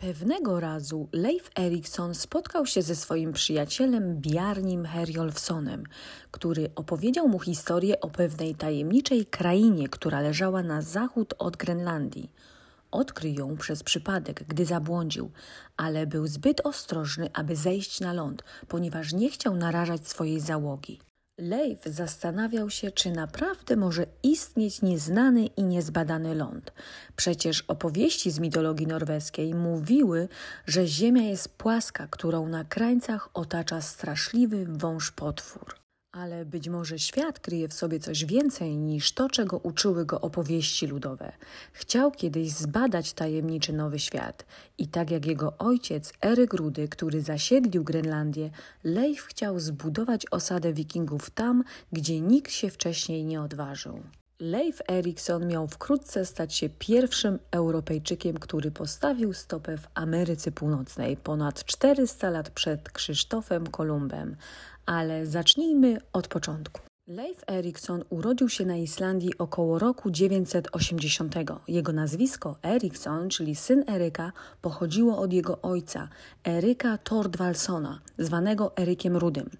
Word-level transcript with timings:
Pewnego 0.00 0.60
razu 0.60 1.08
Leif 1.12 1.50
Erikson 1.58 2.14
spotkał 2.14 2.66
się 2.66 2.82
ze 2.82 2.96
swoim 2.96 3.32
przyjacielem 3.32 4.16
Bjarnim 4.16 4.84
Herjolfsonem, 4.84 5.84
który 6.30 6.70
opowiedział 6.74 7.28
mu 7.28 7.38
historię 7.40 8.00
o 8.00 8.10
pewnej 8.10 8.54
tajemniczej 8.54 9.26
krainie, 9.26 9.88
która 9.88 10.20
leżała 10.20 10.62
na 10.62 10.82
zachód 10.82 11.34
od 11.38 11.56
Grenlandii. 11.56 12.30
Odkrył 12.90 13.32
ją 13.32 13.56
przez 13.56 13.82
przypadek, 13.82 14.44
gdy 14.48 14.64
zabłądził, 14.66 15.30
ale 15.76 16.06
był 16.06 16.26
zbyt 16.26 16.66
ostrożny, 16.66 17.30
aby 17.34 17.56
zejść 17.56 18.00
na 18.00 18.12
ląd, 18.12 18.44
ponieważ 18.68 19.12
nie 19.12 19.30
chciał 19.30 19.56
narażać 19.56 20.08
swojej 20.08 20.40
załogi. 20.40 21.07
Leif 21.38 21.84
zastanawiał 21.84 22.70
się, 22.70 22.90
czy 22.90 23.10
naprawdę 23.10 23.76
może 23.76 24.06
istnieć 24.22 24.82
nieznany 24.82 25.46
i 25.46 25.64
niezbadany 25.64 26.34
ląd. 26.34 26.72
Przecież 27.16 27.64
opowieści 27.68 28.30
z 28.30 28.38
mitologii 28.38 28.86
norweskiej 28.86 29.54
mówiły, 29.54 30.28
że 30.66 30.86
Ziemia 30.86 31.22
jest 31.22 31.48
płaska, 31.48 32.06
którą 32.10 32.48
na 32.48 32.64
krańcach 32.64 33.28
otacza 33.34 33.80
straszliwy 33.80 34.66
wąż 34.68 35.10
potwór. 35.10 35.77
Ale 36.12 36.44
być 36.44 36.68
może 36.68 36.98
świat 36.98 37.40
kryje 37.40 37.68
w 37.68 37.72
sobie 37.72 38.00
coś 38.00 38.24
więcej 38.24 38.76
niż 38.76 39.12
to, 39.12 39.28
czego 39.28 39.58
uczyły 39.58 40.06
go 40.06 40.20
opowieści 40.20 40.86
ludowe. 40.86 41.32
Chciał 41.72 42.10
kiedyś 42.10 42.50
zbadać 42.50 43.12
tajemniczy 43.12 43.72
nowy 43.72 43.98
świat 43.98 44.46
i 44.78 44.88
tak 44.88 45.10
jak 45.10 45.26
jego 45.26 45.58
ojciec 45.58 46.12
Eryk 46.24 46.54
Rudy, 46.54 46.88
który 46.88 47.22
zasiedlił 47.22 47.84
Grenlandię, 47.84 48.50
Leif 48.84 49.22
chciał 49.22 49.60
zbudować 49.60 50.26
osadę 50.30 50.72
wikingów 50.72 51.30
tam, 51.30 51.64
gdzie 51.92 52.20
nikt 52.20 52.52
się 52.52 52.70
wcześniej 52.70 53.24
nie 53.24 53.42
odważył. 53.42 54.02
Leif 54.40 54.82
Erikson 54.90 55.46
miał 55.46 55.68
wkrótce 55.68 56.24
stać 56.26 56.54
się 56.54 56.68
pierwszym 56.68 57.38
Europejczykiem, 57.50 58.38
który 58.38 58.70
postawił 58.70 59.32
stopę 59.32 59.78
w 59.78 59.88
Ameryce 59.94 60.52
Północnej 60.52 61.16
ponad 61.16 61.64
400 61.64 62.30
lat 62.30 62.50
przed 62.50 62.90
Krzysztofem 62.90 63.66
Kolumbem. 63.66 64.36
Ale 64.88 65.26
zacznijmy 65.26 65.98
od 66.12 66.28
początku. 66.28 66.80
Leif 67.06 67.44
Erikson 67.50 68.04
urodził 68.10 68.48
się 68.48 68.64
na 68.64 68.76
Islandii 68.76 69.38
około 69.38 69.78
roku 69.78 70.10
980. 70.10 71.34
Jego 71.68 71.92
nazwisko 71.92 72.56
Erikson, 72.62 73.28
czyli 73.28 73.56
syn 73.56 73.84
Eryka, 73.88 74.32
pochodziło 74.62 75.18
od 75.18 75.32
jego 75.32 75.62
ojca, 75.62 76.08
Eryka 76.44 76.98
Thordvalsona, 76.98 78.00
zwanego 78.18 78.76
Erykiem 78.76 79.16
Rudym. 79.16 79.50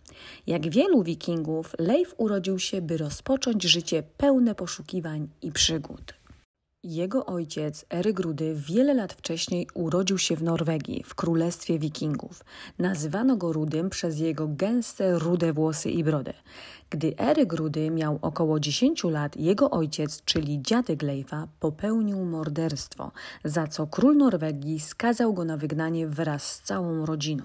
Jak 0.47 0.71
wielu 0.71 1.03
wikingów, 1.03 1.75
Leif 1.79 2.15
urodził 2.17 2.59
się, 2.59 2.83
by 2.83 2.97
rozpocząć 2.97 3.63
życie 3.63 4.03
pełne 4.17 4.55
poszukiwań 4.55 5.29
i 5.43 5.53
przygód. 5.53 6.18
Jego 6.85 7.27
ojciec, 7.27 7.85
Eryk 7.91 8.21
wiele 8.55 8.95
lat 8.95 9.13
wcześniej 9.13 9.67
urodził 9.75 10.19
się 10.19 10.37
w 10.37 10.43
Norwegii, 10.43 11.03
w 11.07 11.15
królestwie 11.15 11.79
wikingów. 11.79 12.45
Nazywano 12.79 13.37
go 13.37 13.53
Rudym 13.53 13.91
przez 13.91 14.19
jego 14.19 14.49
gęste, 14.49 15.19
rude 15.19 15.53
włosy 15.53 15.91
i 15.91 16.05
brodę. 16.05 16.35
Gdy 16.91 17.19
Eryk 17.19 17.55
miał 17.91 18.19
około 18.23 18.61
10 18.61 19.05
lat, 19.05 19.37
jego 19.37 19.71
ojciec, 19.71 20.23
czyli 20.25 20.63
dziadek 20.63 21.03
Leifa, 21.03 21.49
popełnił 21.61 22.25
morderstwo, 22.25 23.13
za 23.45 23.67
co 23.67 23.87
król 23.87 24.17
Norwegii 24.17 24.81
skazał 24.81 25.35
go 25.35 25.45
na 25.45 25.57
wygnanie 25.57 26.09
wraz 26.09 26.53
z 26.53 26.63
całą 26.63 27.07
rodziną. 27.07 27.45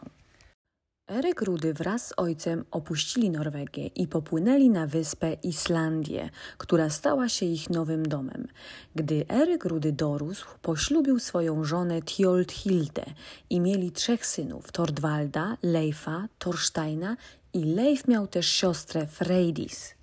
Eryk 1.07 1.41
Rudy 1.41 1.73
wraz 1.73 2.07
z 2.07 2.13
ojcem 2.17 2.65
opuścili 2.71 3.29
Norwegię 3.29 3.87
i 3.87 4.07
popłynęli 4.07 4.69
na 4.69 4.87
wyspę 4.87 5.33
Islandię, 5.33 6.29
która 6.57 6.89
stała 6.89 7.29
się 7.29 7.45
ich 7.45 7.69
nowym 7.69 8.05
domem. 8.05 8.47
Gdy 8.95 9.25
Eryk 9.29 9.65
Rudy 9.65 9.91
dorósł, 9.91 10.47
poślubił 10.61 11.19
swoją 11.19 11.63
żonę 11.63 12.01
Thjolthildę 12.01 13.05
i 13.49 13.59
mieli 13.59 13.91
trzech 13.91 14.25
synów: 14.25 14.71
Tordwalda, 14.71 15.57
Leifa, 15.63 16.27
Thorsteina 16.39 17.17
i 17.53 17.63
Leif 17.63 18.07
miał 18.07 18.27
też 18.27 18.47
siostrę 18.47 19.07
Freydis. 19.07 19.93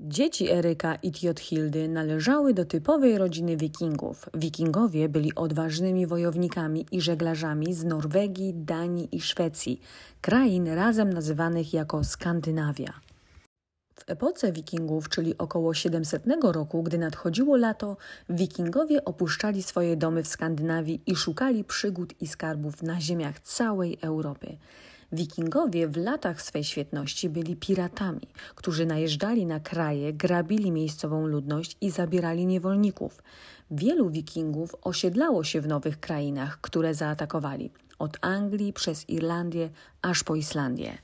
Dzieci 0.00 0.50
Eryka 0.50 0.94
i 0.94 1.12
Tjothildy 1.12 1.88
należały 1.88 2.54
do 2.54 2.64
typowej 2.64 3.18
rodziny 3.18 3.56
wikingów. 3.56 4.28
Wikingowie 4.34 5.08
byli 5.08 5.34
odważnymi 5.34 6.06
wojownikami 6.06 6.86
i 6.92 7.00
żeglarzami 7.00 7.74
z 7.74 7.84
Norwegii, 7.84 8.54
Danii 8.54 9.16
i 9.16 9.20
Szwecji, 9.20 9.80
krain 10.20 10.68
razem 10.68 11.12
nazywanych 11.12 11.74
jako 11.74 12.04
Skandynawia. 12.04 12.92
W 13.94 14.04
epoce 14.06 14.52
wikingów, 14.52 15.08
czyli 15.08 15.38
około 15.38 15.74
700 15.74 16.22
roku, 16.42 16.82
gdy 16.82 16.98
nadchodziło 16.98 17.56
lato, 17.56 17.96
wikingowie 18.28 19.04
opuszczali 19.04 19.62
swoje 19.62 19.96
domy 19.96 20.22
w 20.22 20.28
Skandynawii 20.28 21.02
i 21.06 21.16
szukali 21.16 21.64
przygód 21.64 22.14
i 22.20 22.26
skarbów 22.26 22.82
na 22.82 23.00
ziemiach 23.00 23.40
całej 23.40 23.98
Europy. 24.02 24.56
Wikingowie 25.12 25.88
w 25.88 25.96
latach 25.96 26.42
swej 26.42 26.64
świetności 26.64 27.28
byli 27.28 27.56
piratami, 27.56 28.28
którzy 28.54 28.86
najeżdżali 28.86 29.46
na 29.46 29.60
kraje, 29.60 30.12
grabili 30.12 30.70
miejscową 30.70 31.26
ludność 31.26 31.76
i 31.80 31.90
zabierali 31.90 32.46
niewolników. 32.46 33.22
Wielu 33.70 34.10
wikingów 34.10 34.76
osiedlało 34.82 35.44
się 35.44 35.60
w 35.60 35.66
nowych 35.66 36.00
krainach, 36.00 36.60
które 36.60 36.94
zaatakowali, 36.94 37.70
od 37.98 38.18
Anglii 38.20 38.72
przez 38.72 39.08
Irlandię 39.08 39.70
aż 40.02 40.24
po 40.24 40.36
Islandię. 40.36 40.98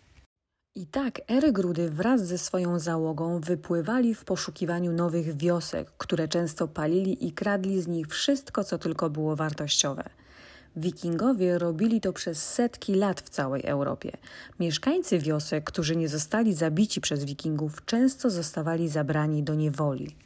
I 0.75 0.87
tak 0.87 1.21
Eryk 1.31 1.59
Rudy 1.59 1.91
wraz 1.91 2.27
ze 2.27 2.39
swoją 2.39 2.79
załogą 2.79 3.41
wypływali 3.41 4.15
w 4.15 4.25
poszukiwaniu 4.25 4.93
nowych 4.93 5.37
wiosek, 5.37 5.91
które 5.99 6.29
często 6.29 6.69
palili 6.69 7.27
i 7.27 7.33
kradli 7.33 7.83
z 7.83 7.87
nich 7.89 8.07
wszystko, 8.07 8.65
co 8.65 8.79
tylko 8.79 9.11
było 9.11 9.37
wartościowe. 9.37 10.05
Wikingowie 10.77 11.59
robili 11.59 12.01
to 12.01 12.13
przez 12.13 12.51
setki 12.51 12.95
lat 12.95 13.21
w 13.21 13.29
całej 13.29 13.63
Europie. 13.67 14.13
Mieszkańcy 14.61 15.19
wiosek, 15.19 15.65
którzy 15.65 15.97
nie 15.97 16.09
zostali 16.09 16.55
zabici 16.55 17.01
przez 17.01 17.25
Wikingów, 17.25 17.85
często 17.85 18.31
zostawali 18.31 18.89
zabrani 18.89 19.43
do 19.43 19.55
niewoli. 19.55 20.17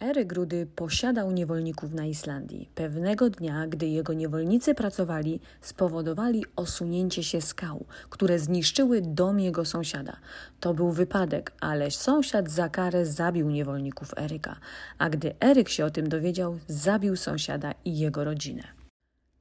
Eryk 0.00 0.32
Rudy 0.32 0.66
posiadał 0.76 1.30
niewolników 1.30 1.92
na 1.92 2.06
Islandii. 2.06 2.68
Pewnego 2.74 3.30
dnia, 3.30 3.66
gdy 3.66 3.86
jego 3.86 4.12
niewolnicy 4.12 4.74
pracowali, 4.74 5.40
spowodowali 5.60 6.44
osunięcie 6.56 7.22
się 7.22 7.40
skał, 7.40 7.84
które 8.10 8.38
zniszczyły 8.38 9.00
dom 9.00 9.40
jego 9.40 9.64
sąsiada. 9.64 10.16
To 10.60 10.74
był 10.74 10.92
wypadek, 10.92 11.52
ale 11.60 11.90
sąsiad 11.90 12.50
za 12.50 12.68
karę 12.68 13.06
zabił 13.06 13.50
niewolników 13.50 14.14
Eryka, 14.18 14.56
a 14.98 15.10
gdy 15.10 15.34
Eryk 15.40 15.68
się 15.68 15.84
o 15.84 15.90
tym 15.90 16.08
dowiedział, 16.08 16.58
zabił 16.66 17.16
sąsiada 17.16 17.74
i 17.84 17.98
jego 17.98 18.24
rodzinę 18.24 18.79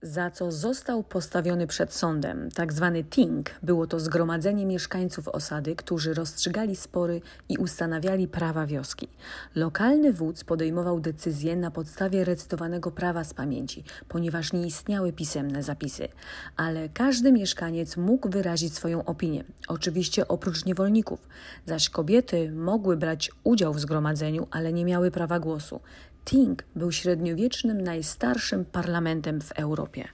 za 0.01 0.31
co 0.31 0.51
został 0.51 1.03
postawiony 1.03 1.67
przed 1.67 1.93
sądem. 1.93 2.51
Tak 2.51 2.73
zwany 2.73 3.03
ting 3.03 3.49
było 3.63 3.87
to 3.87 3.99
zgromadzenie 3.99 4.65
mieszkańców 4.65 5.27
osady, 5.27 5.75
którzy 5.75 6.13
rozstrzygali 6.13 6.75
spory 6.75 7.21
i 7.49 7.57
ustanawiali 7.57 8.27
prawa 8.27 8.65
wioski. 8.65 9.07
Lokalny 9.55 10.13
wódz 10.13 10.43
podejmował 10.43 10.99
decyzje 10.99 11.55
na 11.55 11.71
podstawie 11.71 12.25
recytowanego 12.25 12.91
prawa 12.91 13.23
z 13.23 13.33
pamięci, 13.33 13.83
ponieważ 14.07 14.53
nie 14.53 14.67
istniały 14.67 15.13
pisemne 15.13 15.63
zapisy. 15.63 16.07
Ale 16.55 16.89
każdy 16.89 17.31
mieszkaniec 17.31 17.97
mógł 17.97 18.29
wyrazić 18.29 18.73
swoją 18.75 19.05
opinię, 19.05 19.43
oczywiście 19.67 20.27
oprócz 20.27 20.65
niewolników, 20.65 21.27
zaś 21.65 21.89
kobiety 21.89 22.51
mogły 22.51 22.97
brać 22.97 23.31
udział 23.43 23.73
w 23.73 23.79
zgromadzeniu, 23.79 24.47
ale 24.51 24.73
nie 24.73 24.85
miały 24.85 25.11
prawa 25.11 25.39
głosu. 25.39 25.79
Ting 26.25 26.63
był 26.75 26.91
średniowiecznym 26.91 27.81
najstarszym 27.81 28.65
parlamentem 28.65 29.41
w 29.41 29.51
Europie. 29.51 30.07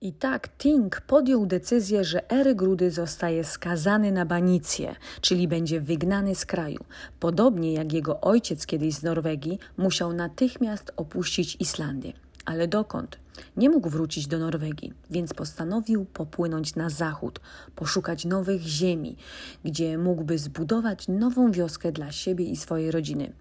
I 0.00 0.12
tak 0.12 0.48
Ting 0.58 1.00
podjął 1.00 1.46
decyzję, 1.46 2.04
że 2.04 2.30
Eryk 2.30 2.62
Rudy 2.62 2.90
zostaje 2.90 3.44
skazany 3.44 4.12
na 4.12 4.26
banicję, 4.26 4.94
czyli 5.20 5.48
będzie 5.48 5.80
wygnany 5.80 6.34
z 6.34 6.46
kraju. 6.46 6.84
Podobnie 7.20 7.72
jak 7.72 7.92
jego 7.92 8.20
ojciec 8.20 8.66
kiedyś 8.66 8.94
z 8.94 9.02
Norwegii 9.02 9.58
musiał 9.76 10.12
natychmiast 10.12 10.92
opuścić 10.96 11.56
Islandię. 11.60 12.12
Ale 12.48 12.68
dokąd? 12.68 13.18
Nie 13.56 13.70
mógł 13.70 13.90
wrócić 13.90 14.26
do 14.26 14.38
Norwegii, 14.38 14.92
więc 15.10 15.34
postanowił 15.34 16.04
popłynąć 16.04 16.74
na 16.74 16.90
zachód, 16.90 17.40
poszukać 17.76 18.24
nowych 18.24 18.62
ziemi, 18.62 19.16
gdzie 19.64 19.98
mógłby 19.98 20.38
zbudować 20.38 21.08
nową 21.08 21.52
wioskę 21.52 21.92
dla 21.92 22.12
siebie 22.12 22.44
i 22.44 22.56
swojej 22.56 22.90
rodziny. 22.90 23.32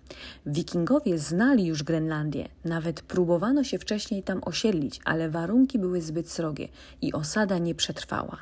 Wikingowie 0.46 1.20
znali 1.20 1.66
już 1.66 1.84
Grenlandię, 1.84 2.50
nawet 2.66 3.02
próbowano 3.02 3.64
się 3.64 3.80
wcześniej 3.80 4.24
tam 4.24 4.42
osiedlić, 4.46 5.02
ale 5.06 5.30
warunki 5.30 5.80
były 5.80 6.02
zbyt 6.02 6.30
srogie 6.30 6.68
i 7.02 7.14
osada 7.14 7.58
nie 7.58 7.76
przetrwała. 7.76 8.38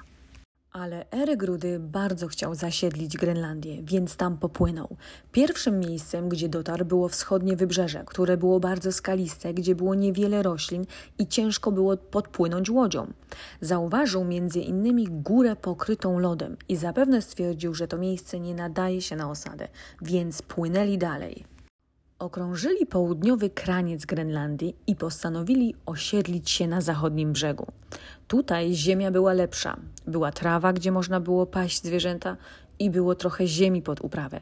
Ale 0.82 1.06
Eryk 1.12 1.44
Rudy 1.44 1.80
bardzo 1.80 2.28
chciał 2.28 2.56
zasiedlić 2.56 3.18
Grenlandię, 3.18 3.84
więc 3.84 4.16
tam 4.16 4.38
popłynął. 4.38 4.98
Pierwszym 5.32 5.80
miejscem, 5.80 6.30
gdzie 6.30 6.50
dotarł, 6.50 6.86
było 6.86 7.10
wschodnie 7.10 7.56
wybrzeże, 7.56 8.04
które 8.06 8.38
było 8.38 8.60
bardzo 8.60 8.92
skaliste, 8.92 9.54
gdzie 9.54 9.76
było 9.76 9.96
niewiele 9.96 10.44
roślin 10.44 10.86
i 11.20 11.28
ciężko 11.28 11.72
było 11.72 11.98
podpłynąć 11.98 12.70
łodzią. 12.70 13.14
Zauważył 13.62 14.24
między 14.24 14.60
innymi 14.60 15.08
górę 15.10 15.56
pokrytą 15.56 16.20
lodem 16.20 16.58
i 16.70 16.76
zapewne 16.76 17.22
stwierdził, 17.22 17.74
że 17.74 17.88
to 17.88 17.98
miejsce 17.98 18.40
nie 18.40 18.56
nadaje 18.56 19.02
się 19.02 19.16
na 19.16 19.30
osadę, 19.30 19.68
więc 20.02 20.42
płynęli 20.42 20.98
dalej. 20.98 21.55
Okrążyli 22.20 22.86
południowy 22.86 23.50
kraniec 23.50 24.06
Grenlandii 24.06 24.76
i 24.88 24.96
postanowili 24.96 25.76
osiedlić 25.86 26.50
się 26.50 26.68
na 26.68 26.82
zachodnim 26.82 27.34
brzegu. 27.34 27.68
Tutaj 28.28 28.74
ziemia 28.74 29.12
była 29.12 29.34
lepsza, 29.34 29.78
była 30.08 30.32
trawa, 30.32 30.74
gdzie 30.74 30.92
można 30.92 31.20
było 31.20 31.46
paść 31.46 31.84
zwierzęta 31.84 32.38
i 32.80 32.90
było 32.90 33.16
trochę 33.16 33.48
ziemi 33.48 33.82
pod 33.82 34.02
uprawę. 34.02 34.42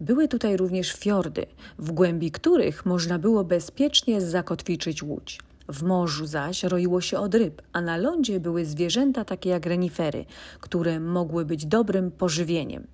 Były 0.00 0.28
tutaj 0.28 0.56
również 0.56 0.92
fiordy, 0.92 1.46
w 1.78 1.92
głębi 1.92 2.30
których 2.30 2.86
można 2.86 3.18
było 3.18 3.44
bezpiecznie 3.44 4.20
zakotwiczyć 4.20 5.02
łódź. 5.02 5.40
W 5.68 5.82
morzu 5.82 6.26
zaś 6.26 6.62
roiło 6.62 7.00
się 7.00 7.18
od 7.18 7.34
ryb, 7.34 7.62
a 7.72 7.80
na 7.80 7.96
lądzie 7.96 8.40
były 8.40 8.64
zwierzęta 8.64 9.24
takie 9.24 9.50
jak 9.50 9.66
renifery, 9.66 10.24
które 10.60 11.00
mogły 11.00 11.44
być 11.44 11.66
dobrym 11.66 12.10
pożywieniem. 12.10 12.86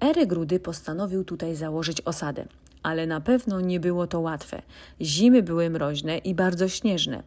Eryk 0.00 0.32
Rudy 0.32 0.60
postanowił 0.60 1.24
tutaj 1.24 1.56
założyć 1.56 2.02
osadę, 2.04 2.46
ale 2.86 3.06
na 3.06 3.20
pewno 3.20 3.60
nie 3.60 3.80
było 3.80 4.06
to 4.06 4.20
łatwe. 4.20 4.62
Zimy 5.00 5.42
były 5.42 5.70
mroźne 5.70 6.18
i 6.18 6.34
bardzo 6.34 6.68
śnieżne. 6.68 7.22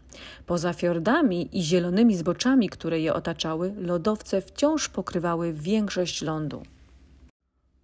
Poza 0.46 0.74
fiordami 0.74 1.50
i 1.52 1.64
zielonymi 1.64 2.16
zboczami, 2.16 2.70
które 2.70 3.00
je 3.00 3.14
otaczały, 3.14 3.74
lodowce 3.78 4.42
wciąż 4.42 4.90
pokrywały 4.90 5.54
większość 5.54 6.22
lądu. 6.22 6.64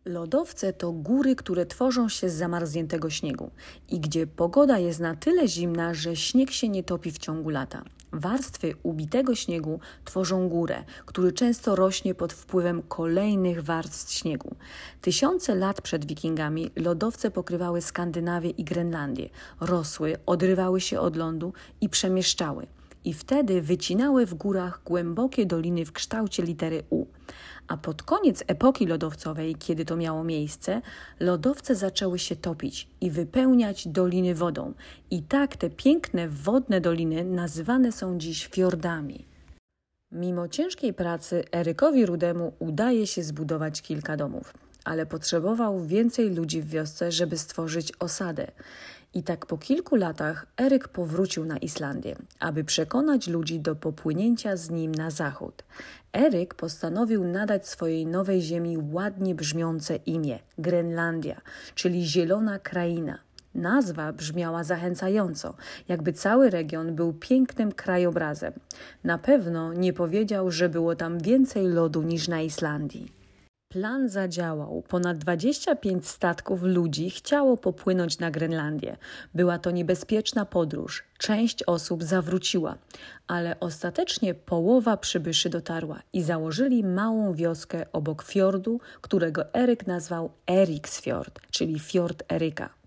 Lodowce 0.05 0.73
to 0.73 0.91
góry, 0.91 1.35
które 1.35 1.65
tworzą 1.65 2.09
się 2.09 2.29
z 2.29 2.33
zamarzniętego 2.33 3.09
śniegu 3.09 3.51
i 3.89 3.99
gdzie 3.99 4.27
pogoda 4.27 4.79
jest 4.79 4.99
na 4.99 5.15
tyle 5.15 5.47
zimna, 5.47 5.93
że 5.93 6.15
śnieg 6.15 6.51
się 6.51 6.69
nie 6.69 6.83
topi 6.83 7.11
w 7.11 7.17
ciągu 7.17 7.49
lata. 7.49 7.83
Warstwy 8.11 8.73
ubitego 8.83 9.35
śniegu 9.35 9.79
tworzą 10.05 10.49
górę, 10.49 10.83
który 11.05 11.31
często 11.31 11.75
rośnie 11.75 12.15
pod 12.15 12.33
wpływem 12.33 12.81
kolejnych 12.81 13.63
warstw 13.63 14.11
śniegu. 14.11 14.55
Tysiące 15.01 15.55
lat 15.55 15.81
przed 15.81 16.05
wikingami 16.05 16.71
lodowce 16.75 17.31
pokrywały 17.31 17.81
Skandynawię 17.81 18.49
i 18.49 18.63
Grenlandię, 18.63 19.29
rosły, 19.61 20.17
odrywały 20.25 20.81
się 20.81 20.99
od 20.99 21.15
lądu 21.15 21.53
i 21.81 21.89
przemieszczały. 21.89 22.67
I 23.05 23.13
wtedy 23.13 23.61
wycinały 23.61 24.25
w 24.25 24.33
górach 24.33 24.81
głębokie 24.85 25.45
doliny 25.45 25.85
w 25.85 25.91
kształcie 25.91 26.43
litery 26.43 26.83
U 26.89 27.05
a 27.67 27.77
pod 27.77 28.03
koniec 28.03 28.43
epoki 28.47 28.85
lodowcowej, 28.85 29.55
kiedy 29.55 29.85
to 29.85 29.97
miało 29.97 30.23
miejsce, 30.23 30.81
lodowce 31.19 31.75
zaczęły 31.75 32.19
się 32.19 32.35
topić 32.35 32.87
i 33.01 33.11
wypełniać 33.11 33.87
doliny 33.87 34.35
wodą. 34.35 34.73
I 35.11 35.23
tak 35.23 35.57
te 35.57 35.69
piękne 35.69 36.29
wodne 36.29 36.81
doliny 36.81 37.23
nazywane 37.23 37.91
są 37.91 38.17
dziś 38.17 38.47
fiordami. 38.47 39.25
Mimo 40.11 40.47
ciężkiej 40.47 40.93
pracy 40.93 41.43
Erykowi 41.51 42.05
Rudemu 42.05 42.53
udaje 42.59 43.07
się 43.07 43.23
zbudować 43.23 43.81
kilka 43.81 44.17
domów, 44.17 44.53
ale 44.83 45.05
potrzebował 45.05 45.85
więcej 45.85 46.29
ludzi 46.35 46.61
w 46.61 46.69
wiosce, 46.69 47.11
żeby 47.11 47.37
stworzyć 47.37 47.93
osadę. 47.99 48.51
I 49.13 49.23
tak 49.23 49.45
po 49.45 49.57
kilku 49.57 49.95
latach 49.95 50.45
Eryk 50.61 50.87
powrócił 50.87 51.45
na 51.45 51.57
Islandię, 51.57 52.15
aby 52.39 52.63
przekonać 52.63 53.27
ludzi 53.27 53.59
do 53.59 53.75
popłynięcia 53.75 54.57
z 54.57 54.69
nim 54.69 54.95
na 54.95 55.11
zachód. 55.11 55.63
Eryk 56.15 56.53
postanowił 56.53 57.23
nadać 57.23 57.67
swojej 57.67 58.07
nowej 58.07 58.41
ziemi 58.41 58.77
ładnie 58.91 59.35
brzmiące 59.35 59.95
imię 59.95 60.39
Grenlandia, 60.57 61.41
czyli 61.75 62.05
Zielona 62.05 62.59
Kraina. 62.59 63.19
Nazwa 63.55 64.13
brzmiała 64.13 64.63
zachęcająco, 64.63 65.55
jakby 65.87 66.13
cały 66.13 66.49
region 66.49 66.95
był 66.95 67.13
pięknym 67.13 67.71
krajobrazem. 67.71 68.53
Na 69.03 69.17
pewno 69.17 69.73
nie 69.73 69.93
powiedział, 69.93 70.51
że 70.51 70.69
było 70.69 70.95
tam 70.95 71.19
więcej 71.19 71.67
lodu 71.67 72.01
niż 72.01 72.27
na 72.27 72.41
Islandii. 72.41 73.24
Plan 73.75 74.09
zadziałał. 74.09 74.83
Ponad 74.87 75.17
25 75.17 76.07
statków 76.07 76.63
ludzi 76.63 77.09
chciało 77.09 77.57
popłynąć 77.57 78.19
na 78.19 78.31
Grenlandię. 78.31 78.97
Była 79.33 79.59
to 79.59 79.71
niebezpieczna 79.71 80.45
podróż. 80.45 81.03
Część 81.17 81.63
osób 81.63 82.03
zawróciła, 82.03 82.77
ale 83.27 83.59
ostatecznie 83.59 84.33
połowa 84.33 84.97
przybyszy 84.97 85.49
dotarła 85.49 86.01
i 86.13 86.23
założyli 86.23 86.83
małą 86.83 87.33
wioskę 87.33 87.85
obok 87.93 88.23
fiordu, 88.23 88.79
którego 89.01 89.53
Eryk 89.53 89.87
nazwał 89.87 90.31
Eriksfjord, 90.47 91.39
czyli 91.51 91.79
fiord 91.79 92.23
Eryka 92.31 92.84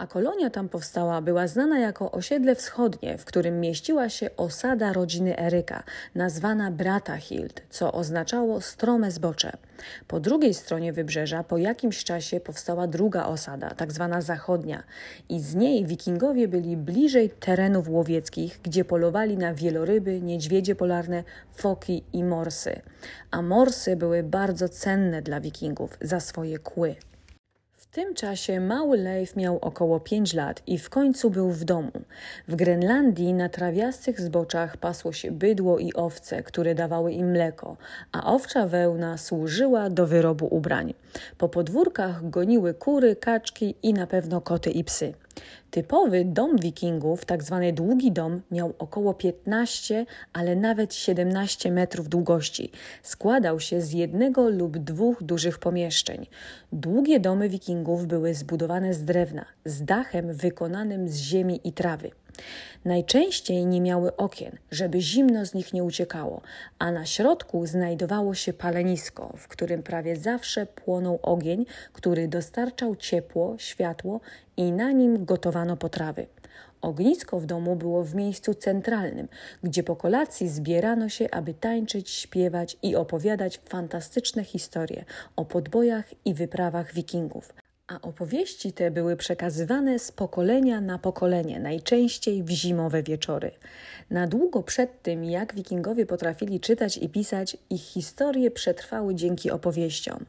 a 0.00 0.06
kolonia 0.06 0.50
tam 0.50 0.68
powstała 0.68 1.22
była 1.22 1.46
znana 1.46 1.78
jako 1.78 2.10
osiedle 2.10 2.54
wschodnie, 2.54 3.18
w 3.18 3.24
którym 3.24 3.60
mieściła 3.60 4.08
się 4.08 4.30
osada 4.36 4.92
rodziny 4.92 5.38
Eryka, 5.38 5.82
nazwana 6.14 6.70
Bratahild, 6.70 7.62
co 7.70 7.92
oznaczało 7.92 8.60
strome 8.60 9.10
zbocze. 9.10 9.52
Po 10.08 10.20
drugiej 10.20 10.54
stronie 10.54 10.92
wybrzeża 10.92 11.44
po 11.44 11.58
jakimś 11.58 12.04
czasie 12.04 12.40
powstała 12.40 12.86
druga 12.86 13.26
osada, 13.26 13.70
tak 13.70 13.92
zwana 13.92 14.20
zachodnia, 14.20 14.82
i 15.28 15.40
z 15.40 15.54
niej 15.54 15.86
wikingowie 15.86 16.48
byli 16.48 16.76
bliżej 16.76 17.30
terenów 17.30 17.88
łowieckich, 17.88 18.60
gdzie 18.62 18.84
polowali 18.84 19.36
na 19.36 19.54
wieloryby, 19.54 20.20
niedźwiedzie 20.20 20.74
polarne, 20.74 21.24
foki 21.52 22.04
i 22.12 22.24
morsy. 22.24 22.80
A 23.30 23.42
morsy 23.42 23.96
były 23.96 24.22
bardzo 24.22 24.68
cenne 24.68 25.22
dla 25.22 25.40
wikingów 25.40 25.98
za 26.00 26.20
swoje 26.20 26.58
kły. 26.58 26.96
W 27.90 27.92
tym 27.92 28.14
czasie 28.14 28.60
mały 28.60 28.96
Leif 28.98 29.36
miał 29.36 29.58
około 29.58 30.00
5 30.00 30.34
lat 30.34 30.62
i 30.66 30.78
w 30.78 30.90
końcu 30.90 31.30
był 31.30 31.50
w 31.50 31.64
domu. 31.64 31.90
W 32.48 32.56
Grenlandii 32.56 33.34
na 33.34 33.48
trawiastych 33.48 34.20
zboczach 34.20 34.76
pasło 34.76 35.12
się 35.12 35.30
bydło 35.30 35.78
i 35.78 35.92
owce, 35.94 36.42
które 36.42 36.74
dawały 36.74 37.12
im 37.12 37.30
mleko, 37.30 37.76
a 38.12 38.34
owcza 38.34 38.66
wełna 38.66 39.18
służyła 39.18 39.90
do 39.90 40.06
wyrobu 40.06 40.46
ubrań. 40.50 40.94
Po 41.38 41.48
podwórkach 41.48 42.30
goniły 42.30 42.74
kury, 42.74 43.16
kaczki 43.16 43.74
i 43.82 43.94
na 43.94 44.06
pewno 44.06 44.40
koty 44.40 44.70
i 44.70 44.84
psy. 44.84 45.14
Typowy 45.70 46.24
dom 46.24 46.56
wikingów, 46.56 47.24
tak 47.24 47.42
zwany 47.42 47.72
długi 47.72 48.12
dom, 48.12 48.40
miał 48.50 48.74
około 48.78 49.14
15, 49.14 50.06
ale 50.32 50.56
nawet 50.56 50.94
17 50.94 51.70
metrów 51.70 52.08
długości. 52.08 52.70
Składał 53.02 53.60
się 53.60 53.80
z 53.80 53.92
jednego 53.92 54.48
lub 54.48 54.78
dwóch 54.78 55.22
dużych 55.22 55.58
pomieszczeń. 55.58 56.26
Długie 56.72 57.20
domy 57.20 57.48
wikingów 57.48 58.06
były 58.06 58.34
zbudowane 58.34 58.94
z 58.94 59.04
drewna, 59.04 59.44
z 59.64 59.84
dachem 59.84 60.34
wykonanym 60.34 61.08
z 61.08 61.16
ziemi 61.16 61.60
i 61.64 61.72
trawy. 61.72 62.10
Najczęściej 62.84 63.66
nie 63.66 63.80
miały 63.80 64.16
okien, 64.16 64.58
żeby 64.70 65.00
zimno 65.00 65.46
z 65.46 65.54
nich 65.54 65.72
nie 65.72 65.84
uciekało, 65.84 66.40
a 66.78 66.92
na 66.92 67.06
środku 67.06 67.66
znajdowało 67.66 68.34
się 68.34 68.52
palenisko, 68.52 69.34
w 69.36 69.48
którym 69.48 69.82
prawie 69.82 70.16
zawsze 70.16 70.66
płonął 70.66 71.18
ogień, 71.22 71.66
który 71.92 72.28
dostarczał 72.28 72.96
ciepło, 72.96 73.54
światło 73.58 74.20
i 74.56 74.72
na 74.72 74.92
nim 74.92 75.24
gotowano 75.24 75.76
potrawy. 75.76 76.26
Ognisko 76.80 77.40
w 77.40 77.46
domu 77.46 77.76
było 77.76 78.04
w 78.04 78.14
miejscu 78.14 78.54
centralnym, 78.54 79.28
gdzie 79.62 79.82
po 79.82 79.96
kolacji 79.96 80.48
zbierano 80.48 81.08
się, 81.08 81.30
aby 81.30 81.54
tańczyć, 81.54 82.10
śpiewać 82.10 82.76
i 82.82 82.96
opowiadać 82.96 83.60
fantastyczne 83.68 84.44
historie 84.44 85.04
o 85.36 85.44
podbojach 85.44 86.04
i 86.24 86.34
wyprawach 86.34 86.94
wikingów 86.94 87.59
a 87.90 88.00
opowieści 88.00 88.72
te 88.72 88.90
były 88.90 89.16
przekazywane 89.16 89.98
z 89.98 90.12
pokolenia 90.12 90.80
na 90.80 90.98
pokolenie, 90.98 91.60
najczęściej 91.60 92.42
w 92.42 92.50
zimowe 92.50 93.02
wieczory. 93.02 93.50
Na 94.10 94.26
długo 94.26 94.62
przed 94.62 95.02
tym, 95.02 95.24
jak 95.24 95.54
wikingowie 95.54 96.06
potrafili 96.06 96.60
czytać 96.60 96.96
i 96.96 97.08
pisać, 97.08 97.56
ich 97.70 97.82
historie 97.82 98.50
przetrwały 98.50 99.14
dzięki 99.14 99.50
opowieściom. 99.50 100.24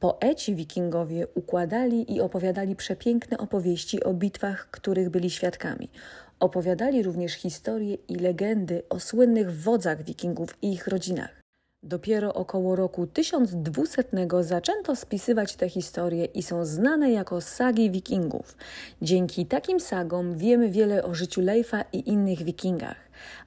Poeci 0.00 0.54
wikingowie 0.54 1.26
układali 1.34 2.14
i 2.14 2.20
opowiadali 2.20 2.76
przepiękne 2.76 3.38
opowieści 3.38 4.04
o 4.04 4.14
bitwach, 4.14 4.68
których 4.70 5.10
byli 5.10 5.30
świadkami. 5.30 5.88
Opowiadali 6.40 7.02
również 7.02 7.32
historie 7.32 7.94
i 8.08 8.14
legendy 8.14 8.82
o 8.88 9.00
słynnych 9.00 9.60
wodzach 9.60 10.02
wikingów 10.04 10.56
i 10.62 10.72
ich 10.72 10.86
rodzinach. 10.86 11.41
Dopiero 11.84 12.34
około 12.34 12.76
roku 12.76 13.06
1200 13.06 14.04
zaczęto 14.40 14.96
spisywać 14.96 15.56
te 15.56 15.68
historie 15.68 16.24
i 16.24 16.42
są 16.42 16.64
znane 16.64 17.12
jako 17.12 17.40
sagi 17.40 17.90
wikingów. 17.90 18.56
Dzięki 19.02 19.46
takim 19.46 19.80
sagom 19.80 20.36
wiemy 20.38 20.70
wiele 20.70 21.04
o 21.04 21.14
życiu 21.14 21.40
Leifa 21.40 21.84
i 21.92 22.08
innych 22.08 22.42
wikingach. 22.42 22.96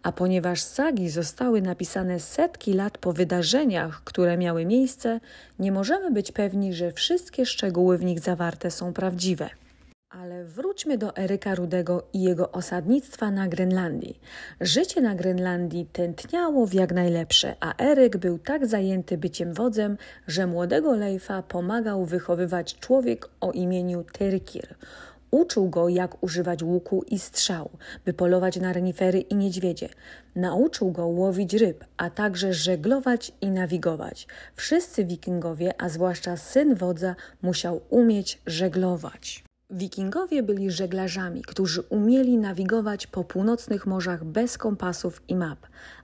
A 0.03 0.11
ponieważ 0.11 0.61
sagi 0.61 1.09
zostały 1.09 1.61
napisane 1.61 2.19
setki 2.19 2.73
lat 2.73 2.97
po 2.97 3.13
wydarzeniach, 3.13 4.03
które 4.03 4.37
miały 4.37 4.65
miejsce, 4.65 5.19
nie 5.59 5.71
możemy 5.71 6.11
być 6.11 6.31
pewni, 6.31 6.73
że 6.73 6.91
wszystkie 6.91 7.45
szczegóły 7.45 7.97
w 7.97 8.03
nich 8.03 8.19
zawarte 8.19 8.71
są 8.71 8.93
prawdziwe. 8.93 9.49
Ale 10.21 10.45
wróćmy 10.45 10.97
do 10.97 11.17
Eryka 11.17 11.55
Rudego 11.55 12.03
i 12.13 12.21
jego 12.21 12.51
osadnictwa 12.51 13.31
na 13.31 13.47
Grenlandii. 13.47 14.19
Życie 14.61 15.01
na 15.01 15.15
Grenlandii 15.15 15.85
tętniało 15.85 16.67
w 16.67 16.73
jak 16.73 16.93
najlepsze, 16.93 17.55
a 17.59 17.83
Eryk 17.83 18.17
był 18.17 18.39
tak 18.39 18.67
zajęty 18.67 19.17
byciem 19.17 19.53
wodzem, 19.53 19.97
że 20.27 20.47
młodego 20.47 20.95
Leifa 20.95 21.43
pomagał 21.43 22.05
wychowywać 22.05 22.79
człowiek 22.79 23.29
o 23.41 23.51
imieniu 23.51 24.03
Tyrkir. 24.13 24.75
Uczył 25.31 25.69
go, 25.69 25.89
jak 25.89 26.23
używać 26.23 26.63
łuku 26.63 27.03
i 27.07 27.19
strzał, 27.19 27.69
by 28.05 28.13
polować 28.13 28.57
na 28.57 28.73
renifery 28.73 29.19
i 29.19 29.35
niedźwiedzie. 29.35 29.89
Nauczył 30.35 30.91
go 30.91 31.07
łowić 31.07 31.53
ryb, 31.53 31.85
a 31.97 32.09
także 32.09 32.53
żeglować 32.53 33.31
i 33.41 33.51
nawigować. 33.51 34.27
Wszyscy 34.55 35.05
wikingowie, 35.05 35.73
a 35.81 35.89
zwłaszcza 35.89 36.37
syn 36.37 36.75
wodza, 36.75 37.15
musiał 37.41 37.81
umieć 37.89 38.41
żeglować. 38.45 39.44
Wikingowie 39.69 40.43
byli 40.43 40.71
żeglarzami, 40.71 41.41
którzy 41.41 41.81
umieli 41.81 42.37
nawigować 42.37 43.07
po 43.07 43.23
północnych 43.23 43.85
morzach 43.85 44.23
bez 44.23 44.57
kompasów 44.57 45.21
i 45.27 45.35
map. 45.35 45.59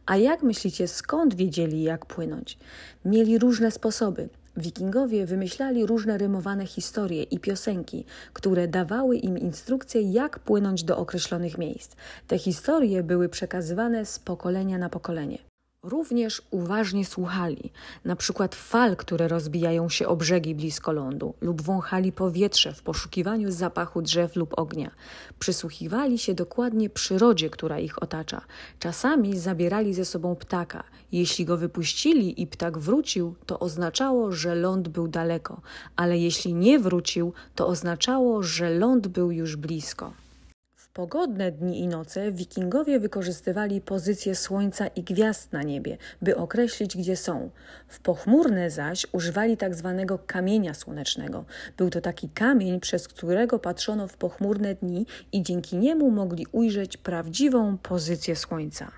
A 0.05 0.17
jak 0.17 0.43
myślicie, 0.43 0.87
skąd 0.87 1.35
wiedzieli, 1.35 1.83
jak 1.83 2.05
płynąć? 2.05 2.57
Mieli 3.05 3.39
różne 3.39 3.71
sposoby. 3.71 4.29
Wikingowie 4.57 5.25
wymyślali 5.25 5.85
różne 5.85 6.17
rymowane 6.17 6.65
historie 6.65 7.23
i 7.23 7.39
piosenki, 7.39 8.05
które 8.33 8.67
dawały 8.67 9.17
im 9.17 9.37
instrukcje, 9.37 10.01
jak 10.01 10.39
płynąć 10.39 10.83
do 10.83 10.97
określonych 10.97 11.57
miejsc. 11.57 11.95
Te 12.27 12.37
historie 12.37 13.03
były 13.03 13.29
przekazywane 13.29 14.05
z 14.05 14.19
pokolenia 14.19 14.77
na 14.77 14.89
pokolenie. 14.89 15.50
Również 15.83 16.41
uważnie 16.51 17.05
słuchali, 17.05 17.71
na 18.05 18.15
przykład 18.15 18.55
fal, 18.55 18.95
które 18.95 19.27
rozbijają 19.27 19.89
się 19.89 20.07
o 20.07 20.15
brzegi 20.15 20.55
blisko 20.55 20.91
lądu, 20.91 21.33
lub 21.41 21.61
wąchali 21.61 22.11
powietrze 22.11 22.73
w 22.73 22.81
poszukiwaniu 22.81 23.51
zapachu 23.51 24.01
drzew 24.01 24.35
lub 24.35 24.59
ognia. 24.59 24.91
Przysłuchiwali 25.39 26.17
się 26.17 26.33
dokładnie 26.33 26.89
przyrodzie, 26.89 27.50
która 27.50 27.79
ich 27.79 28.03
otacza. 28.03 28.41
Czasami 28.79 29.39
zabierali 29.39 29.93
ze 29.93 30.05
sobą 30.05 30.35
ptaka. 30.35 30.83
Jeśli 31.11 31.45
go 31.45 31.57
wypuścili 31.57 32.41
i 32.41 32.47
ptak 32.47 32.77
wrócił, 32.77 33.35
to 33.45 33.59
oznaczało, 33.59 34.31
że 34.31 34.55
ląd 34.55 34.88
był 34.88 35.07
daleko, 35.07 35.61
ale 35.95 36.17
jeśli 36.17 36.53
nie 36.53 36.79
wrócił, 36.79 37.33
to 37.55 37.67
oznaczało, 37.67 38.43
że 38.43 38.69
ląd 38.69 39.07
był 39.07 39.31
już 39.31 39.55
blisko 39.55 40.13
pogodne 40.93 41.51
dni 41.51 41.79
i 41.79 41.88
noce 41.88 42.31
wikingowie 42.31 43.00
wykorzystywali 43.00 43.81
pozycję 43.81 44.36
słońca 44.36 44.88
i 44.88 45.03
gwiazd 45.03 45.51
na 45.51 45.63
niebie, 45.63 45.98
by 46.21 46.38
określić, 46.38 46.98
gdzie 46.98 47.17
są. 47.17 47.50
W 47.88 48.00
pochmurne 48.00 48.69
zaś 48.69 49.07
używali 49.12 49.57
tak 49.57 49.75
zwanego 49.75 50.19
kamienia 50.19 50.74
słonecznego. 50.74 51.45
Był 51.77 51.89
to 51.89 52.01
taki 52.01 52.29
kamień, 52.29 52.79
przez 52.79 53.07
którego 53.07 53.60
patrzono 53.60 54.07
w 54.07 54.17
pochmurne 54.17 54.75
dni 54.75 55.05
i 55.31 55.43
dzięki 55.43 55.77
niemu 55.77 56.12
mogli 56.12 56.45
ujrzeć 56.51 56.98
prawdziwą 56.98 57.77
pozycję 57.77 58.36
słońca. 58.36 58.91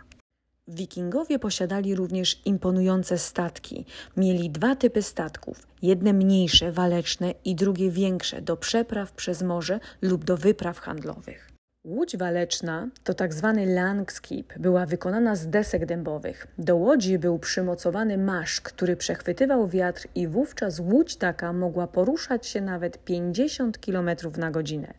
Wikingowie 0.68 1.40
posiadali 1.40 1.96
również 1.96 2.42
imponujące 2.46 3.18
statki. 3.18 3.86
Mieli 4.18 4.50
dwa 4.50 4.76
typy 4.76 5.02
statków: 5.02 5.68
jedne 5.82 6.14
mniejsze, 6.14 6.72
waleczne 6.72 7.34
i 7.46 7.56
drugie 7.56 7.92
większe 7.92 8.42
do 8.42 8.58
przepraw 8.58 9.12
przez 9.12 9.42
morze 9.42 9.80
lub 10.02 10.26
do 10.26 10.38
wypraw 10.38 10.80
handlowych. 10.80 11.53
Łódź 11.88 12.18
waleczna 12.18 12.88
to 13.04 13.14
tak 13.14 13.34
zwany 13.34 13.66
langskip, 13.66 14.54
była 14.60 14.86
wykonana 14.86 15.36
z 15.36 15.48
desek 15.48 15.86
dębowych. 15.86 16.48
Do 16.58 16.76
łodzi 16.76 17.20
był 17.20 17.40
przymocowany 17.40 18.18
masz, 18.18 18.62
który 18.62 18.96
przechwytywał 18.96 19.68
wiatr 19.68 20.08
i 20.16 20.28
wówczas 20.28 20.80
łódź 20.80 21.16
taka 21.16 21.54
mogła 21.54 21.88
poruszać 21.88 22.48
się 22.48 22.62
nawet 22.62 23.04
50 23.04 23.78
km 23.78 24.10
na 24.38 24.52
godzinę. 24.52 24.94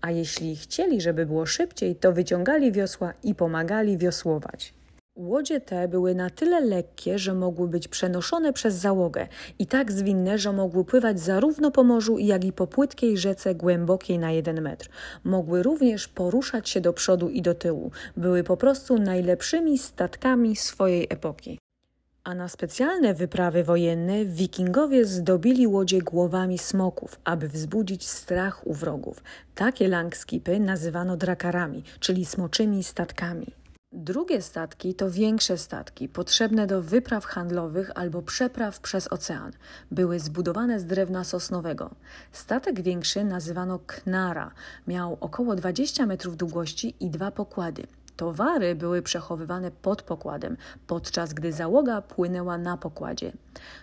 A 0.00 0.10
jeśli 0.10 0.56
chcieli, 0.56 1.00
żeby 1.00 1.26
było 1.26 1.46
szybciej, 1.46 1.96
to 1.96 2.12
wyciągali 2.12 2.72
wiosła 2.72 3.12
i 3.22 3.34
pomagali 3.34 3.98
wiosłować. 3.98 4.74
Łodzie 5.18 5.60
te 5.60 5.88
były 5.88 6.14
na 6.14 6.30
tyle 6.30 6.60
lekkie, 6.60 7.18
że 7.18 7.34
mogły 7.34 7.68
być 7.68 7.88
przenoszone 7.88 8.52
przez 8.52 8.74
załogę 8.74 9.28
i 9.58 9.66
tak 9.66 9.92
zwinne, 9.92 10.38
że 10.38 10.52
mogły 10.52 10.84
pływać 10.84 11.20
zarówno 11.20 11.70
po 11.70 11.84
morzu, 11.84 12.18
jak 12.18 12.44
i 12.44 12.52
po 12.52 12.66
płytkiej 12.66 13.18
rzece 13.18 13.54
głębokiej 13.54 14.18
na 14.18 14.30
jeden 14.30 14.60
metr. 14.60 14.88
Mogły 15.24 15.62
również 15.62 16.08
poruszać 16.08 16.68
się 16.68 16.80
do 16.80 16.92
przodu 16.92 17.28
i 17.28 17.42
do 17.42 17.54
tyłu. 17.54 17.90
Były 18.16 18.44
po 18.44 18.56
prostu 18.56 18.98
najlepszymi 18.98 19.78
statkami 19.78 20.56
swojej 20.56 21.06
epoki. 21.10 21.58
A 22.24 22.34
na 22.34 22.48
specjalne 22.48 23.14
wyprawy 23.14 23.64
wojenne 23.64 24.24
wikingowie 24.24 25.04
zdobili 25.04 25.66
łodzie 25.66 26.02
głowami 26.02 26.58
smoków, 26.58 27.20
aby 27.24 27.48
wzbudzić 27.48 28.08
strach 28.08 28.66
u 28.66 28.74
wrogów. 28.74 29.22
Takie 29.54 29.88
langskipy 29.88 30.60
nazywano 30.60 31.16
drakarami, 31.16 31.82
czyli 32.00 32.24
smoczymi 32.24 32.84
statkami. 32.84 33.58
Drugie 33.92 34.42
statki 34.42 34.94
to 34.94 35.10
większe 35.10 35.58
statki, 35.58 36.08
potrzebne 36.08 36.66
do 36.66 36.82
wypraw 36.82 37.24
handlowych 37.24 37.90
albo 37.94 38.22
przepraw 38.22 38.80
przez 38.80 39.12
ocean. 39.12 39.52
Były 39.90 40.20
zbudowane 40.20 40.80
z 40.80 40.84
drewna 40.86 41.24
sosnowego. 41.24 41.90
Statek 42.32 42.82
większy 42.82 43.24
nazywano 43.24 43.78
knara. 43.86 44.50
Miał 44.86 45.18
około 45.20 45.56
20 45.56 46.06
metrów 46.06 46.36
długości 46.36 46.94
i 47.00 47.10
dwa 47.10 47.30
pokłady. 47.30 47.82
Towary 48.16 48.74
były 48.74 49.02
przechowywane 49.02 49.70
pod 49.70 50.02
pokładem, 50.02 50.56
podczas 50.86 51.32
gdy 51.32 51.52
załoga 51.52 52.02
płynęła 52.02 52.58
na 52.58 52.76
pokładzie. 52.76 53.32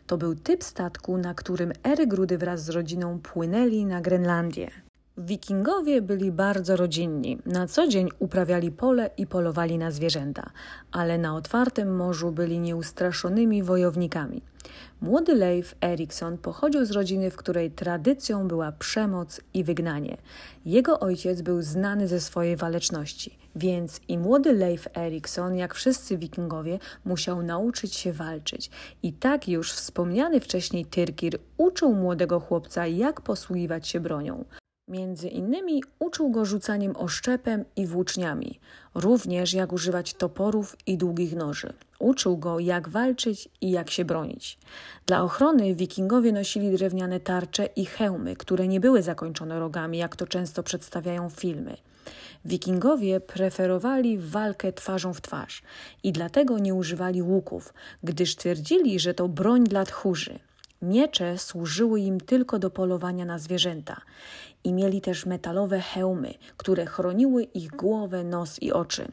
To 0.07 0.17
był 0.17 0.35
typ 0.35 0.63
statku, 0.63 1.17
na 1.17 1.33
którym 1.33 1.71
Ery 1.83 2.07
Grudy 2.07 2.37
wraz 2.37 2.63
z 2.63 2.69
rodziną 2.69 3.19
płynęli 3.19 3.85
na 3.85 4.01
Grenlandię. 4.01 4.71
Wikingowie 5.17 6.01
byli 6.01 6.31
bardzo 6.31 6.75
rodzinni. 6.75 7.37
Na 7.45 7.67
co 7.67 7.87
dzień 7.87 8.09
uprawiali 8.19 8.71
pole 8.71 9.09
i 9.17 9.27
polowali 9.27 9.77
na 9.77 9.91
zwierzęta, 9.91 10.49
ale 10.91 11.17
na 11.17 11.35
otwartym 11.35 11.95
morzu 11.95 12.31
byli 12.31 12.59
nieustraszonymi 12.59 13.63
wojownikami. 13.63 14.41
Młody 15.01 15.35
Leif 15.35 15.75
Erikson 15.81 16.37
pochodził 16.37 16.85
z 16.85 16.91
rodziny, 16.91 17.31
w 17.31 17.35
której 17.35 17.71
tradycją 17.71 18.47
była 18.47 18.71
przemoc 18.71 19.41
i 19.53 19.63
wygnanie. 19.63 20.17
Jego 20.65 20.99
ojciec 20.99 21.41
był 21.41 21.61
znany 21.61 22.07
ze 22.07 22.19
swojej 22.21 22.55
waleczności, 22.55 23.37
więc 23.55 23.99
i 24.07 24.17
młody 24.17 24.53
Leif 24.53 24.87
Erikson, 24.97 25.55
jak 25.55 25.73
wszyscy 25.73 26.17
wikingowie, 26.17 26.79
musiał 27.05 27.43
nauczyć 27.43 27.95
się 27.95 28.13
walczyć. 28.13 28.69
I 29.03 29.13
tak 29.13 29.47
już 29.47 29.71
wspomniany 29.73 30.39
wcześniej 30.39 30.85
Tyrkir 30.85 31.39
uczył 31.57 31.93
młodego 31.93 32.39
chłopca, 32.39 32.87
jak 32.87 33.21
posługiwać 33.21 33.87
się 33.87 33.99
bronią. 33.99 34.45
Między 34.87 35.27
innymi 35.27 35.83
uczył 35.99 36.29
go 36.29 36.45
rzucaniem 36.45 36.95
oszczepem 36.95 37.65
i 37.75 37.87
włóczniami, 37.87 38.59
również 38.95 39.53
jak 39.53 39.73
używać 39.73 40.13
toporów 40.13 40.75
i 40.87 40.97
długich 40.97 41.35
noży. 41.35 41.73
Uczył 41.99 42.37
go, 42.37 42.59
jak 42.59 42.89
walczyć 42.89 43.49
i 43.61 43.71
jak 43.71 43.89
się 43.89 44.05
bronić. 44.05 44.57
Dla 45.05 45.23
ochrony 45.23 45.75
wikingowie 45.75 46.31
nosili 46.31 46.71
drewniane 46.71 47.19
tarcze 47.19 47.65
i 47.65 47.85
hełmy, 47.85 48.35
które 48.35 48.67
nie 48.67 48.79
były 48.79 49.03
zakończone 49.03 49.59
rogami, 49.59 49.97
jak 49.97 50.15
to 50.15 50.27
często 50.27 50.63
przedstawiają 50.63 51.29
filmy. 51.29 51.77
Wikingowie 52.45 53.19
preferowali 53.19 54.17
walkę 54.17 54.73
twarzą 54.73 55.13
w 55.13 55.21
twarz 55.21 55.61
i 56.03 56.11
dlatego 56.11 56.59
nie 56.59 56.73
używali 56.73 57.21
łuków, 57.21 57.73
gdyż 58.03 58.35
twierdzili, 58.35 58.99
że 58.99 59.13
to 59.13 59.27
broń 59.27 59.63
dla 59.63 59.85
tchórzy. 59.85 60.39
Miecze 60.85 61.37
służyły 61.37 61.99
im 61.99 62.19
tylko 62.19 62.59
do 62.59 62.69
polowania 62.69 63.25
na 63.25 63.39
zwierzęta 63.39 64.01
i 64.63 64.73
mieli 64.73 65.01
też 65.01 65.25
metalowe 65.25 65.79
hełmy, 65.79 66.33
które 66.57 66.85
chroniły 66.85 67.43
ich 67.43 67.69
głowę, 67.69 68.23
nos 68.23 68.61
i 68.61 68.71
oczy. 68.71 69.07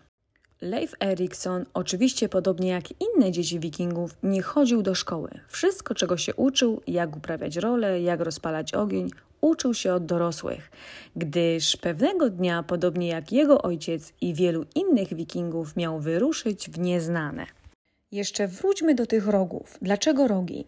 Leif 0.60 0.94
Erikson, 1.00 1.64
oczywiście 1.74 2.28
podobnie 2.28 2.68
jak 2.68 2.84
inne 3.00 3.32
dzieci 3.32 3.60
wikingów, 3.60 4.16
nie 4.22 4.42
chodził 4.42 4.82
do 4.82 4.94
szkoły. 4.94 5.30
Wszystko, 5.48 5.94
czego 5.94 6.16
się 6.16 6.34
uczył, 6.34 6.80
jak 6.86 7.16
uprawiać 7.16 7.56
rolę, 7.56 8.00
jak 8.00 8.20
rozpalać 8.20 8.74
ogień, 8.74 9.10
uczył 9.40 9.74
się 9.74 9.94
od 9.94 10.06
dorosłych, 10.06 10.70
gdyż 11.16 11.76
pewnego 11.76 12.30
dnia, 12.30 12.62
podobnie 12.62 13.08
jak 13.08 13.32
jego 13.32 13.62
ojciec 13.62 14.12
i 14.20 14.34
wielu 14.34 14.64
innych 14.74 15.14
wikingów, 15.14 15.76
miał 15.76 16.00
wyruszyć 16.00 16.70
w 16.70 16.78
nieznane. 16.78 17.46
Jeszcze 18.12 18.48
wróćmy 18.48 18.94
do 18.94 19.06
tych 19.06 19.26
rogów. 19.26 19.78
Dlaczego 19.82 20.28
rogi? 20.28 20.66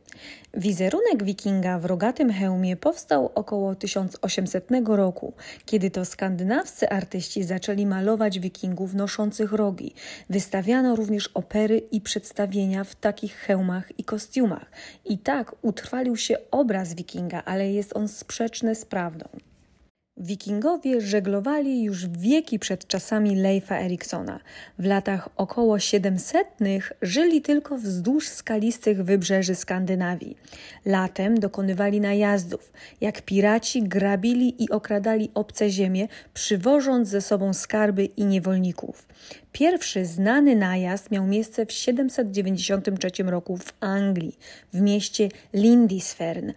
Wizerunek 0.55 1.25
wikinga 1.25 1.79
w 1.79 1.85
rogatym 1.85 2.33
hełmie 2.33 2.77
powstał 2.77 3.31
około 3.35 3.75
1800 3.75 4.69
roku, 4.87 5.33
kiedy 5.67 5.91
to 5.91 6.05
skandynawscy 6.05 6.89
artyści 6.89 7.45
zaczęli 7.45 7.87
malować 7.87 8.41
wikingów 8.41 8.95
noszących 8.95 9.53
rogi. 9.53 9.95
Wystawiano 10.31 10.97
również 10.97 11.31
opery 11.35 11.79
i 11.79 12.01
przedstawienia 12.01 12.85
w 12.85 12.95
takich 12.95 13.35
hełmach 13.35 13.99
i 13.99 14.05
kostiumach. 14.05 14.71
I 15.05 15.19
tak 15.19 15.57
utrwalił 15.63 16.17
się 16.17 16.37
obraz 16.51 16.95
wikinga, 16.95 17.43
ale 17.45 17.73
jest 17.73 17.97
on 17.97 18.09
sprzeczny 18.09 18.75
z 18.75 18.85
prawdą. 18.85 19.29
Wikingowie 20.17 21.01
żeglowali 21.01 21.83
już 21.83 22.07
wieki 22.07 22.59
przed 22.59 22.87
czasami 22.87 23.37
Leifa 23.37 23.79
Eriksona. 23.79 24.41
W 24.79 24.85
latach 24.85 25.29
około 25.37 25.79
700 25.79 26.47
żyli 27.03 27.43
tylko 27.43 27.77
wzdłuż 27.79 28.29
skalistych 28.29 29.05
wybrzeży 29.05 29.55
Skandynawii. 29.55 30.37
Latem 30.87 31.41
dokonywali 31.41 32.01
najazdów. 32.01 32.73
Jak 33.01 33.23
piraci 33.23 33.83
grabili 33.83 34.63
i 34.65 34.71
okradali 34.71 35.31
obce 35.35 35.71
ziemie, 35.71 36.09
przywożąc 36.35 37.09
ze 37.09 37.21
sobą 37.21 37.53
skarby 37.53 38.05
i 38.05 38.25
niewolników. 38.25 39.07
Pierwszy 39.55 40.05
znany 40.05 40.57
najazd 40.57 41.11
miał 41.11 41.27
miejsce 41.27 41.67
w 41.67 41.73
793 41.73 43.23
roku 43.23 43.57
w 43.57 43.73
Anglii, 43.81 44.39
w 44.73 44.81
mieście 44.81 45.29
Lindisfarne. 45.53 46.55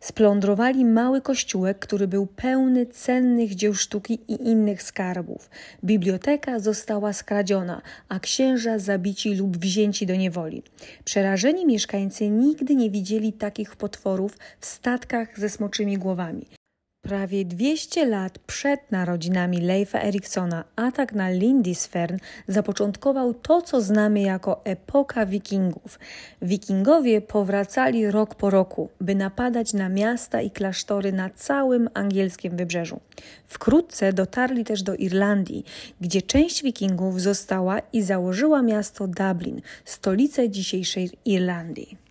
Splądrowali 0.00 0.84
mały 0.84 1.20
kościółek, 1.20 1.78
który 1.78 2.08
był 2.08 2.26
pełny 2.26 2.86
cennych 2.86 3.54
dzieł 3.54 3.74
sztuki 3.74 4.18
i 4.28 4.48
innych 4.48 4.82
skarbów. 4.82 5.50
Biblioteka 5.84 6.60
została 6.60 7.12
skradziona, 7.12 7.82
a 8.08 8.20
księża 8.20 8.78
zabici 8.78 9.34
lub 9.34 9.56
wzięci 9.56 10.06
do 10.06 10.16
niewoli. 10.16 10.62
Przerażeni 11.04 11.66
mieszkańcy 11.66 12.28
nigdy 12.28 12.74
nie 12.74 12.90
widzieli 12.90 13.32
takich 13.32 13.76
potworów 13.76 14.38
w 14.60 14.66
statkach 14.66 15.38
ze 15.38 15.48
smoczymi 15.48 15.98
głowami. 15.98 16.59
Prawie 17.02 17.44
200 17.44 18.06
lat 18.06 18.38
przed 18.38 18.92
narodzinami 18.92 19.60
Leifa 19.60 20.00
Eriksona 20.00 20.64
atak 20.76 21.12
na 21.12 21.30
Lindisfern 21.30 22.16
zapoczątkował 22.48 23.34
to, 23.34 23.62
co 23.62 23.80
znamy 23.80 24.20
jako 24.20 24.60
epoka 24.64 25.26
wikingów. 25.26 25.98
Wikingowie 26.42 27.20
powracali 27.20 28.10
rok 28.10 28.34
po 28.34 28.50
roku, 28.50 28.88
by 29.00 29.14
napadać 29.14 29.72
na 29.72 29.88
miasta 29.88 30.40
i 30.40 30.50
klasztory 30.50 31.12
na 31.12 31.30
całym 31.30 31.90
angielskim 31.94 32.56
wybrzeżu. 32.56 33.00
Wkrótce 33.46 34.12
dotarli 34.12 34.64
też 34.64 34.82
do 34.82 34.94
Irlandii, 34.94 35.64
gdzie 36.00 36.22
część 36.22 36.62
wikingów 36.62 37.20
została 37.20 37.78
i 37.92 38.02
założyła 38.02 38.62
miasto 38.62 39.08
Dublin, 39.08 39.60
stolicę 39.84 40.50
dzisiejszej 40.50 41.10
Irlandii. 41.24 42.09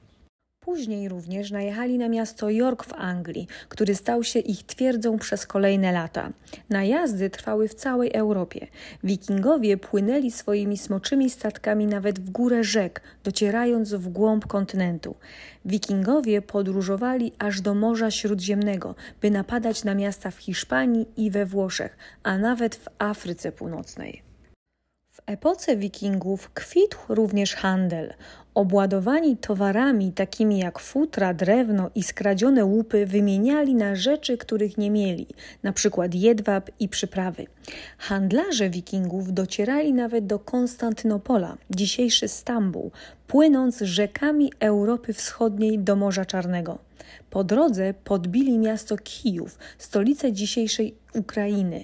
Później 0.69 1.09
również 1.09 1.51
najechali 1.51 1.97
na 1.97 2.09
miasto 2.09 2.49
York 2.49 2.85
w 2.85 2.93
Anglii, 2.93 3.47
który 3.69 3.95
stał 3.95 4.23
się 4.23 4.39
ich 4.39 4.63
twierdzą 4.63 5.17
przez 5.17 5.45
kolejne 5.45 5.91
lata. 5.91 6.31
Najazdy 6.69 7.29
trwały 7.29 7.67
w 7.67 7.73
całej 7.73 8.11
Europie. 8.13 8.67
Wikingowie 9.03 9.77
płynęli 9.77 10.31
swoimi 10.31 10.77
smoczymi 10.77 11.29
statkami 11.29 11.85
nawet 11.85 12.19
w 12.19 12.29
górę 12.29 12.63
rzek, 12.63 13.01
docierając 13.23 13.93
w 13.93 14.09
głąb 14.09 14.47
kontynentu. 14.47 15.15
Wikingowie 15.65 16.41
podróżowali 16.41 17.31
aż 17.39 17.61
do 17.61 17.73
Morza 17.75 18.11
Śródziemnego, 18.11 18.95
by 19.21 19.31
napadać 19.31 19.83
na 19.83 19.95
miasta 19.95 20.31
w 20.31 20.37
Hiszpanii 20.37 21.07
i 21.17 21.31
we 21.31 21.45
Włoszech, 21.45 21.97
a 22.23 22.37
nawet 22.37 22.75
w 22.75 22.87
Afryce 22.99 23.51
Północnej. 23.51 24.28
Epoce 25.29 25.77
wikingów 25.77 26.49
kwitł 26.53 26.97
również 27.09 27.55
handel. 27.55 28.13
Obładowani 28.53 29.37
towarami 29.37 30.11
takimi 30.11 30.59
jak 30.59 30.79
futra, 30.79 31.33
drewno 31.33 31.89
i 31.95 32.03
skradzione 32.03 32.65
łupy 32.65 33.05
wymieniali 33.05 33.75
na 33.75 33.95
rzeczy, 33.95 34.37
których 34.37 34.77
nie 34.77 34.91
mieli, 34.91 35.27
przykład 35.73 36.15
jedwab 36.15 36.69
i 36.79 36.89
przyprawy. 36.89 37.45
Handlarze 37.97 38.69
wikingów 38.69 39.33
docierali 39.33 39.93
nawet 39.93 40.25
do 40.25 40.39
Konstantynopola, 40.39 41.57
dzisiejszy 41.69 42.27
Stambuł, 42.27 42.91
płynąc 43.27 43.79
rzekami 43.79 44.51
Europy 44.59 45.13
Wschodniej 45.13 45.79
do 45.79 45.95
Morza 45.95 46.25
Czarnego. 46.25 46.79
Po 47.29 47.43
drodze 47.43 47.93
podbili 48.03 48.57
miasto 48.57 48.95
Kijów, 48.97 49.57
stolicę 49.77 50.33
dzisiejszej 50.33 50.95
Ukrainy. 51.13 51.83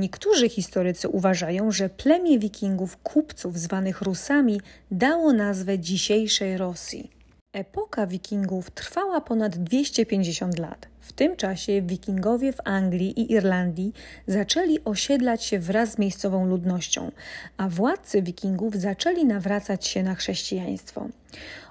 Niektórzy 0.00 0.48
historycy 0.48 1.08
uważają, 1.08 1.70
że 1.72 1.88
plemię 1.88 2.38
wikingów 2.38 2.96
kupców 2.96 3.58
zwanych 3.58 4.02
Rusami 4.02 4.60
dało 4.90 5.32
nazwę 5.32 5.78
dzisiejszej 5.78 6.58
Rosji. 6.58 7.10
Epoka 7.52 8.06
wikingów 8.06 8.70
trwała 8.70 9.20
ponad 9.20 9.56
250 9.56 10.58
lat. 10.58 10.88
W 11.00 11.12
tym 11.12 11.36
czasie 11.36 11.82
wikingowie 11.82 12.52
w 12.52 12.60
Anglii 12.64 13.20
i 13.20 13.32
Irlandii 13.32 13.92
zaczęli 14.26 14.78
osiedlać 14.84 15.44
się 15.44 15.58
wraz 15.58 15.92
z 15.92 15.98
miejscową 15.98 16.46
ludnością, 16.46 17.10
a 17.56 17.68
władcy 17.68 18.22
wikingów 18.22 18.74
zaczęli 18.74 19.24
nawracać 19.24 19.86
się 19.86 20.02
na 20.02 20.14
chrześcijaństwo. 20.14 21.08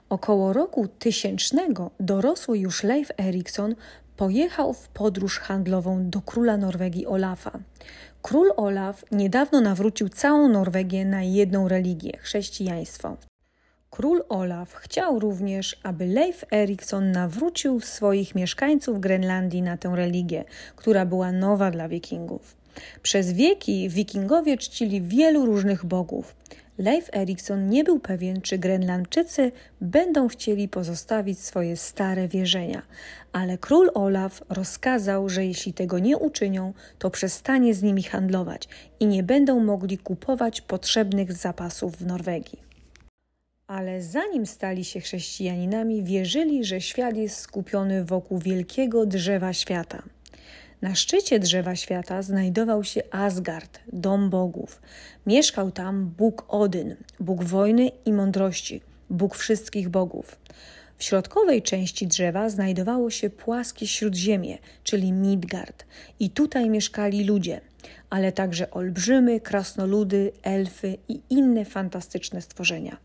Około 0.10 0.54
roku 0.54 0.88
tysięcznego 0.88 1.92
dorosły 2.00 2.58
już 2.60 2.84
Leif 2.84 3.12
Erikson 3.20 3.76
pojechał 4.20 4.74
w 4.74 4.88
podróż 4.88 5.40
handlową 5.40 6.10
do 6.10 6.22
króla 6.22 6.58
Norwegii 6.58 7.06
Olafa. 7.06 7.52
Król 8.22 8.52
Olaf 8.58 9.06
niedawno 9.12 9.62
nawrócił 9.62 10.10
całą 10.10 10.48
Norwegię 10.48 11.06
na 11.06 11.24
jedną 11.24 11.68
religię 11.68 12.18
chrześcijaństwo. 12.18 13.18
Król 13.90 14.24
Olaf 14.30 14.74
chciał 14.74 15.20
również, 15.20 15.80
aby 15.84 16.06
Leif 16.06 16.46
Erikson 16.54 17.12
nawrócił 17.12 17.80
swoich 17.80 18.36
mieszkańców 18.36 19.00
Grenlandii 19.00 19.62
na 19.62 19.78
tę 19.78 19.92
religię, 19.96 20.44
która 20.76 21.06
była 21.06 21.32
nowa 21.32 21.72
dla 21.72 21.90
Wikingów. 21.90 22.58
Przez 23.02 23.34
wieki 23.34 23.90
Wikingowie 23.90 24.58
czcili 24.58 25.02
wielu 25.02 25.46
różnych 25.46 25.86
bogów. 25.86 26.36
Leif 26.80 27.10
Erikson 27.14 27.70
nie 27.70 27.84
był 27.84 28.00
pewien, 28.00 28.42
czy 28.42 28.58
Grenlandczycy 28.58 29.52
będą 29.82 30.28
chcieli 30.28 30.68
pozostawić 30.68 31.40
swoje 31.40 31.78
stare 31.78 32.28
wierzenia, 32.28 32.82
ale 33.32 33.58
król 33.58 33.92
Olaf 33.94 34.44
rozkazał, 34.50 35.30
że 35.30 35.46
jeśli 35.46 35.74
tego 35.74 36.00
nie 36.00 36.18
uczynią, 36.18 36.74
to 37.00 37.10
przestanie 37.10 37.74
z 37.74 37.84
nimi 37.84 38.04
handlować 38.04 38.68
i 39.00 39.08
nie 39.08 39.24
będą 39.24 39.60
mogli 39.60 39.98
kupować 39.98 40.62
potrzebnych 40.62 41.34
zapasów 41.34 41.98
w 41.98 42.06
Norwegii. 42.06 42.60
Ale 43.68 44.02
zanim 44.02 44.46
stali 44.46 44.86
się 44.86 45.00
chrześcijaninami, 45.00 46.04
wierzyli, 46.04 46.66
że 46.66 46.82
świat 46.82 47.18
jest 47.18 47.38
skupiony 47.38 48.06
wokół 48.06 48.40
wielkiego 48.40 49.06
drzewa 49.06 49.54
świata– 49.54 50.04
na 50.82 50.96
szczycie 50.96 51.40
drzewa 51.40 51.76
świata 51.76 52.22
znajdował 52.22 52.84
się 52.84 53.02
Asgard, 53.12 53.80
dom 53.94 54.30
bogów. 54.30 54.82
Mieszkał 55.26 55.72
tam 55.72 56.14
Bóg 56.18 56.46
Odyn, 56.48 56.96
Bóg 57.20 57.44
wojny 57.44 57.92
i 58.06 58.14
mądrości, 58.14 58.82
Bóg 59.10 59.36
wszystkich 59.36 59.90
bogów. 59.90 60.40
W 60.98 61.04
środkowej 61.04 61.62
części 61.62 62.08
drzewa 62.08 62.50
znajdowało 62.50 63.10
się 63.10 63.30
płaskie 63.30 63.88
śródziemie, 63.88 64.58
czyli 64.84 65.12
Midgard, 65.12 65.86
i 66.20 66.30
tutaj 66.30 66.70
mieszkali 66.70 67.24
ludzie, 67.24 67.62
ale 68.10 68.32
także 68.32 68.72
olbrzymy, 68.72 69.40
krasnoludy, 69.40 70.32
elfy 70.44 70.98
i 71.08 71.22
inne 71.30 71.66
fantastyczne 71.66 72.42
stworzenia. 72.42 72.98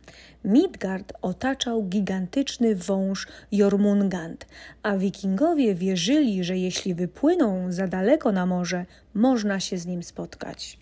Midgard 0.45 1.13
otaczał 1.23 1.83
gigantyczny 1.83 2.75
wąż 2.75 3.29
Jormungand, 3.53 4.47
a 4.83 4.97
wikingowie 4.97 5.75
wierzyli, 5.75 6.45
że 6.45 6.59
jeśli 6.59 6.95
wypłyną 6.95 7.73
za 7.73 7.89
daleko 7.89 8.33
na 8.33 8.47
morze, 8.47 8.87
można 9.15 9.61
się 9.61 9.79
z 9.79 9.87
nim 9.87 10.03
spotkać. 10.03 10.79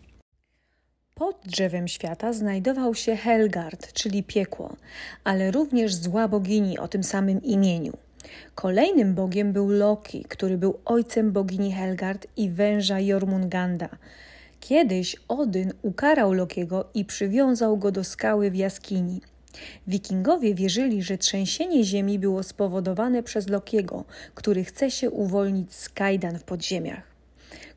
Pod 1.15 1.41
drzewem 1.47 1.89
świata 1.89 2.33
znajdował 2.33 2.95
się 2.95 3.17
Helgard, 3.17 3.93
czyli 3.93 4.23
piekło, 4.23 4.77
ale 5.25 5.51
również 5.51 5.95
zła 5.95 6.29
bogini 6.29 6.79
o 6.79 6.89
tym 6.89 7.05
samym 7.05 7.43
imieniu. 7.43 7.93
Kolejnym 8.55 9.15
bogiem 9.15 9.53
był 9.53 9.69
Loki, 9.69 10.25
który 10.29 10.59
był 10.59 10.79
ojcem 10.85 11.33
bogini 11.33 11.73
Helgard 11.73 12.27
i 12.37 12.51
węża 12.51 13.01
Jormunganda. 13.01 13.89
Kiedyś 14.61 15.17
Odyn 15.29 15.73
ukarał 15.83 16.33
Lokiego 16.33 16.85
i 16.95 17.05
przywiązał 17.05 17.77
go 17.77 17.93
do 17.93 18.05
skały 18.05 18.51
w 18.51 18.57
jaskini. 18.57 19.21
Wikingowie 19.87 20.55
wierzyli, 20.55 21.03
że 21.03 21.19
trzęsienie 21.19 21.85
ziemi 21.85 22.19
było 22.19 22.43
spowodowane 22.43 23.23
przez 23.23 23.49
Lokiego, 23.49 24.05
który 24.35 24.65
chce 24.65 24.91
się 24.91 25.11
uwolnić 25.11 25.75
z 25.75 25.89
kajdan 25.89 26.39
w 26.39 26.45
podziemiach. 26.45 27.03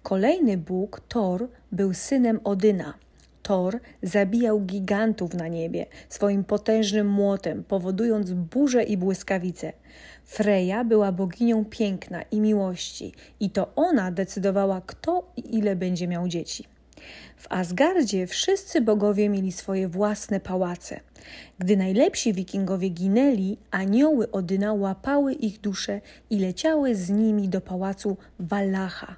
Kolejny 0.04 0.58
bóg, 0.58 1.02
Thor, 1.08 1.48
był 1.72 1.94
synem 1.94 2.40
Odyna– 2.44 2.94
Thor 3.46 3.80
zabijał 4.04 4.62
gigantów 4.62 5.34
na 5.34 5.48
niebie 5.48 5.86
swoim 6.10 6.44
potężnym 6.44 7.08
młotem, 7.08 7.64
powodując 7.64 8.32
burze 8.32 8.84
i 8.84 8.98
błyskawice. 8.98 9.74
Freja 10.26 10.84
była 10.84 11.12
boginią 11.12 11.66
piękna 11.66 12.22
i 12.22 12.40
miłości, 12.40 13.14
i 13.40 13.50
to 13.50 13.76
ona 13.76 14.12
decydowała, 14.12 14.82
kto 14.86 15.32
i 15.38 15.58
ile 15.58 15.76
będzie 15.76 16.08
miał 16.08 16.28
dzieci. 16.28 16.66
W 17.38 17.52
Asgardzie 17.52 18.28
wszyscy 18.28 18.82
bogowie 18.82 19.30
mieli 19.30 19.52
swoje 19.52 19.88
własne 19.88 20.40
pałace. 20.40 21.00
Gdy 21.60 21.78
najlepsi 21.78 22.34
wikingowie 22.34 22.90
ginęli, 22.90 23.58
anioły 23.72 24.32
Odyna 24.32 24.74
łapały 24.74 25.34
ich 25.34 25.62
dusze 25.62 26.02
i 26.30 26.40
leciały 26.40 26.96
z 26.96 27.10
nimi 27.10 27.50
do 27.50 27.62
pałacu 27.62 28.18
Wallacha. 28.40 29.16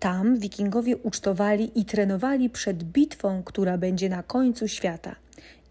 Tam 0.00 0.38
wikingowie 0.38 0.96
ucztowali 0.96 1.80
i 1.80 1.84
trenowali 1.84 2.50
przed 2.50 2.84
bitwą, 2.84 3.42
która 3.42 3.78
będzie 3.78 4.08
na 4.08 4.22
końcu 4.22 4.68
świata. 4.68 5.16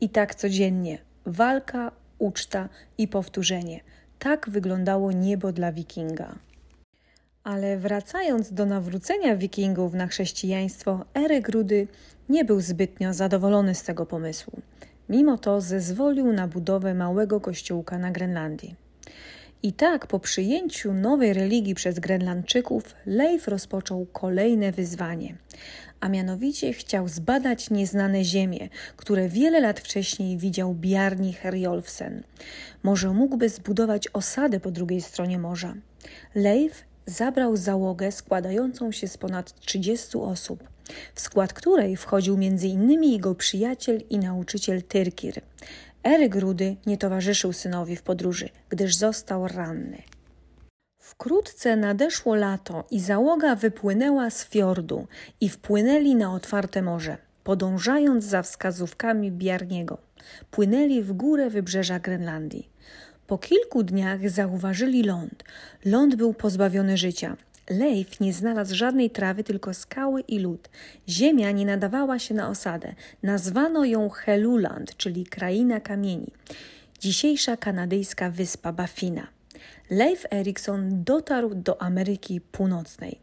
I 0.02 0.10
tak 0.10 0.36
codziennie 0.36 0.98
walka, 1.26 1.92
uczta 2.20 2.70
i 2.98 3.08
powtórzenie. 3.08 3.80
Tak 4.24 4.50
wyglądało 4.50 5.12
niebo 5.12 5.52
dla 5.52 5.72
wikinga. 5.72 6.36
Ale 7.44 7.78
wracając 7.78 8.54
do 8.54 8.66
nawrócenia 8.66 9.36
wikingów 9.36 9.94
na 9.94 10.08
chrześcijaństwo, 10.08 11.06
Eryk 11.16 11.50
Rudy 11.50 11.88
nie 12.30 12.46
był 12.46 12.62
zbytnio 12.62 13.14
zadowolony 13.14 13.76
z 13.76 13.84
tego 13.84 14.06
pomysłu. 14.06 14.54
Mimo 15.10 15.38
to 15.38 15.62
zezwolił 15.62 16.34
na 16.34 16.48
budowę 16.48 16.94
małego 16.94 17.42
kościółka 17.42 17.98
na 17.98 18.12
Grenlandii. 18.12 18.76
I 19.64 19.74
tak 19.74 20.08
po 20.08 20.20
przyjęciu 20.20 20.94
nowej 20.94 21.34
religii 21.34 21.76
przez 21.76 22.00
Grenlandczyków, 22.00 22.96
Leif 23.06 23.48
rozpoczął 23.48 24.06
kolejne 24.06 24.72
wyzwanie, 24.72 25.36
a 26.04 26.10
mianowicie 26.10 26.74
chciał 26.74 27.08
zbadać 27.08 27.70
nieznane 27.70 28.24
ziemie, 28.24 28.70
które 28.98 29.30
wiele 29.30 29.60
lat 29.60 29.80
wcześniej 29.80 30.38
widział 30.38 30.74
Bjarni 30.74 31.34
Herjolfsen. 31.34 32.24
Może 32.84 33.10
mógłby 33.10 33.50
zbudować 33.50 34.08
osadę 34.14 34.60
po 34.60 34.72
drugiej 34.72 35.02
stronie 35.02 35.40
morza. 35.40 35.74
Leif 36.36 36.84
zabrał 37.06 37.58
załogę 37.58 38.12
składającą 38.12 38.92
się 38.92 39.08
z 39.08 39.18
ponad 39.18 39.60
30 39.60 40.18
osób, 40.18 40.64
w 41.16 41.22
skład 41.22 41.54
której 41.54 41.98
wchodził 41.98 42.36
m.in. 42.36 43.04
jego 43.04 43.36
przyjaciel 43.36 44.02
i 44.10 44.20
nauczyciel 44.20 44.84
Tyrkir. 44.84 45.42
Eryk 46.04 46.36
Rudy 46.36 46.76
nie 46.86 46.98
towarzyszył 46.98 47.54
synowi 47.54 47.96
w 47.96 48.02
podróży, 48.02 48.50
gdyż 48.70 48.96
został 48.96 49.48
ranny. 49.48 49.98
Wkrótce 51.14 51.76
nadeszło 51.76 52.36
lato 52.36 52.84
i 52.92 53.00
załoga 53.00 53.56
wypłynęła 53.56 54.30
z 54.30 54.46
fiordu 54.46 55.08
i 55.42 55.50
wpłynęli 55.50 56.16
na 56.16 56.34
otwarte 56.34 56.82
morze, 56.82 57.18
podążając 57.44 58.24
za 58.24 58.42
wskazówkami 58.42 59.32
Biarniego. 59.32 59.98
Płynęli 60.52 61.02
w 61.02 61.14
górę 61.14 61.50
wybrzeża 61.50 62.00
Grenlandii. 62.00 62.70
Po 63.28 63.38
kilku 63.38 63.84
dniach 63.84 64.30
zauważyli 64.30 65.04
ląd. 65.04 65.44
Ląd 65.86 66.16
był 66.16 66.34
pozbawiony 66.34 66.98
życia. 66.98 67.38
Leif 67.70 68.20
nie 68.20 68.34
znalazł 68.34 68.76
żadnej 68.76 69.10
trawy, 69.10 69.44
tylko 69.44 69.74
skały 69.74 70.22
i 70.22 70.40
lód. 70.40 70.70
Ziemia 71.10 71.52
nie 71.52 71.66
nadawała 71.66 72.20
się 72.20 72.34
na 72.34 72.50
osadę. 72.50 72.96
Nazwano 73.24 73.86
ją 73.86 74.10
Heluland, 74.10 74.98
czyli 74.98 75.26
kraina 75.26 75.80
kamieni. 75.80 76.32
Dzisiejsza 77.00 77.58
kanadyjska 77.58 78.30
wyspa 78.30 78.72
Baffina. 78.72 79.28
Leif 79.94 80.26
Erikson 80.32 81.04
dotarł 81.04 81.56
do 81.56 81.82
Ameryki 81.82 82.42
Północnej, 82.42 83.20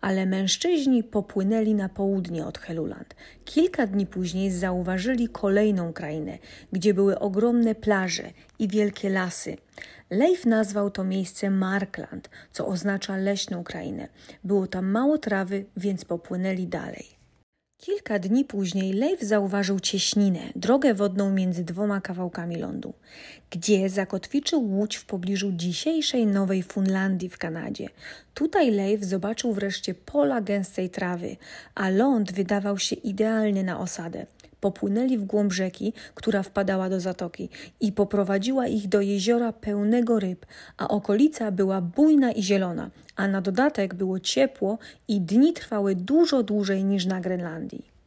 ale 0.00 0.26
mężczyźni 0.26 1.04
popłynęli 1.04 1.74
na 1.74 1.88
południe 1.88 2.46
od 2.46 2.58
Heluland. 2.58 3.14
Kilka 3.44 3.86
dni 3.86 4.06
później 4.06 4.50
zauważyli 4.50 5.28
kolejną 5.28 5.92
krainę, 5.92 6.38
gdzie 6.72 6.94
były 6.94 7.18
ogromne 7.18 7.74
plaże 7.74 8.30
i 8.58 8.68
wielkie 8.68 9.10
lasy. 9.10 9.56
Leif 10.10 10.46
nazwał 10.46 10.90
to 10.90 11.04
miejsce 11.04 11.50
Markland, 11.50 12.30
co 12.52 12.66
oznacza 12.66 13.16
leśną 13.16 13.64
krainę. 13.64 14.08
Było 14.44 14.66
tam 14.66 14.86
mało 14.86 15.18
trawy, 15.18 15.64
więc 15.76 16.04
popłynęli 16.04 16.66
dalej. 16.66 17.19
Kilka 17.80 18.18
dni 18.18 18.44
później 18.44 18.92
Leif 18.92 19.20
zauważył 19.22 19.80
cieśninę, 19.80 20.40
drogę 20.56 20.94
wodną 20.94 21.30
między 21.30 21.64
dwoma 21.64 22.00
kawałkami 22.00 22.56
lądu, 22.56 22.94
gdzie 23.50 23.88
zakotwiczył 23.88 24.64
łódź 24.64 24.96
w 24.96 25.04
pobliżu 25.04 25.52
dzisiejszej 25.52 26.26
Nowej 26.26 26.62
Funlandii 26.62 27.28
w 27.28 27.38
Kanadzie. 27.38 27.88
Tutaj 28.34 28.70
Leif 28.70 29.04
zobaczył 29.04 29.52
wreszcie 29.52 29.94
pola 29.94 30.40
gęstej 30.40 30.90
trawy, 30.90 31.36
a 31.74 31.90
ląd 31.90 32.32
wydawał 32.32 32.78
się 32.78 32.96
idealny 32.96 33.64
na 33.64 33.80
osadę 33.80 34.26
popłynęli 34.60 35.18
w 35.18 35.24
głąb 35.24 35.52
rzeki, 35.52 35.92
która 36.14 36.42
wpadała 36.42 36.88
do 36.88 37.00
zatoki 37.00 37.48
i 37.80 37.92
poprowadziła 37.92 38.66
ich 38.66 38.88
do 38.88 39.00
jeziora 39.00 39.52
pełnego 39.52 40.20
ryb, 40.20 40.46
a 40.76 40.88
okolica 40.88 41.50
była 41.50 41.80
bujna 41.80 42.32
i 42.32 42.42
zielona, 42.42 42.90
a 43.16 43.28
na 43.28 43.40
dodatek 43.40 43.94
było 43.94 44.20
ciepło 44.20 44.78
i 45.08 45.20
dni 45.20 45.52
trwały 45.52 45.94
dużo 45.94 46.42
dłużej 46.42 46.84
niż 46.84 47.06
na 47.06 47.20
Grenlandii. 47.20 47.99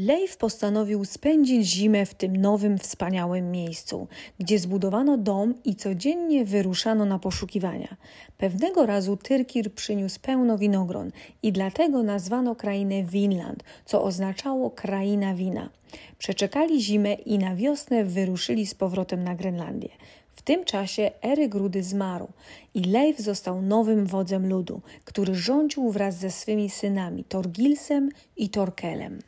Leif 0.00 0.36
postanowił 0.36 1.04
spędzić 1.04 1.66
zimę 1.66 2.06
w 2.06 2.14
tym 2.14 2.36
nowym, 2.36 2.78
wspaniałym 2.78 3.50
miejscu, 3.50 4.08
gdzie 4.38 4.58
zbudowano 4.58 5.16
dom 5.16 5.54
i 5.64 5.76
codziennie 5.76 6.44
wyruszano 6.44 7.04
na 7.04 7.18
poszukiwania. 7.18 7.96
Pewnego 8.36 8.86
razu 8.86 9.16
Tyrkir 9.16 9.72
przyniósł 9.72 10.20
pełno 10.20 10.58
winogron 10.58 11.10
i 11.42 11.52
dlatego 11.52 12.02
nazwano 12.02 12.54
krainę 12.54 13.02
Winland, 13.02 13.64
co 13.84 14.02
oznaczało 14.02 14.70
kraina 14.70 15.34
wina. 15.34 15.70
Przeczekali 16.18 16.82
zimę 16.82 17.14
i 17.14 17.38
na 17.38 17.56
wiosnę 17.56 18.04
wyruszyli 18.04 18.66
z 18.66 18.74
powrotem 18.74 19.24
na 19.24 19.34
Grenlandię. 19.34 19.90
W 20.36 20.42
tym 20.42 20.64
czasie 20.64 21.10
Eryk 21.22 21.54
zmarł 21.80 22.28
i 22.74 22.80
Leif 22.80 23.18
został 23.18 23.62
nowym 23.62 24.06
wodzem 24.06 24.48
ludu, 24.48 24.80
który 25.04 25.34
rządził 25.34 25.90
wraz 25.90 26.16
ze 26.18 26.30
swymi 26.30 26.70
synami 26.70 27.24
Torgilsem 27.24 28.08
i 28.36 28.48
Torkelem. 28.48 29.18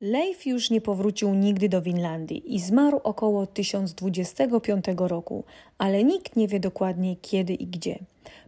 Leif 0.00 0.46
już 0.46 0.70
nie 0.70 0.80
powrócił 0.80 1.34
nigdy 1.34 1.68
do 1.68 1.82
Winlandii 1.82 2.54
i 2.54 2.60
zmarł 2.60 3.00
około 3.04 3.46
1025 3.46 4.84
roku, 4.98 5.44
ale 5.78 6.04
nikt 6.04 6.36
nie 6.36 6.48
wie 6.48 6.60
dokładnie 6.60 7.16
kiedy 7.16 7.54
i 7.54 7.66
gdzie. 7.66 7.98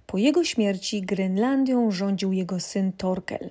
Po 0.06 0.18
jego 0.18 0.44
śmierci 0.44 1.02
Grenlandią 1.02 1.90
rządził 1.90 2.32
jego 2.32 2.60
syn 2.60 2.92
Torkel. 2.92 3.50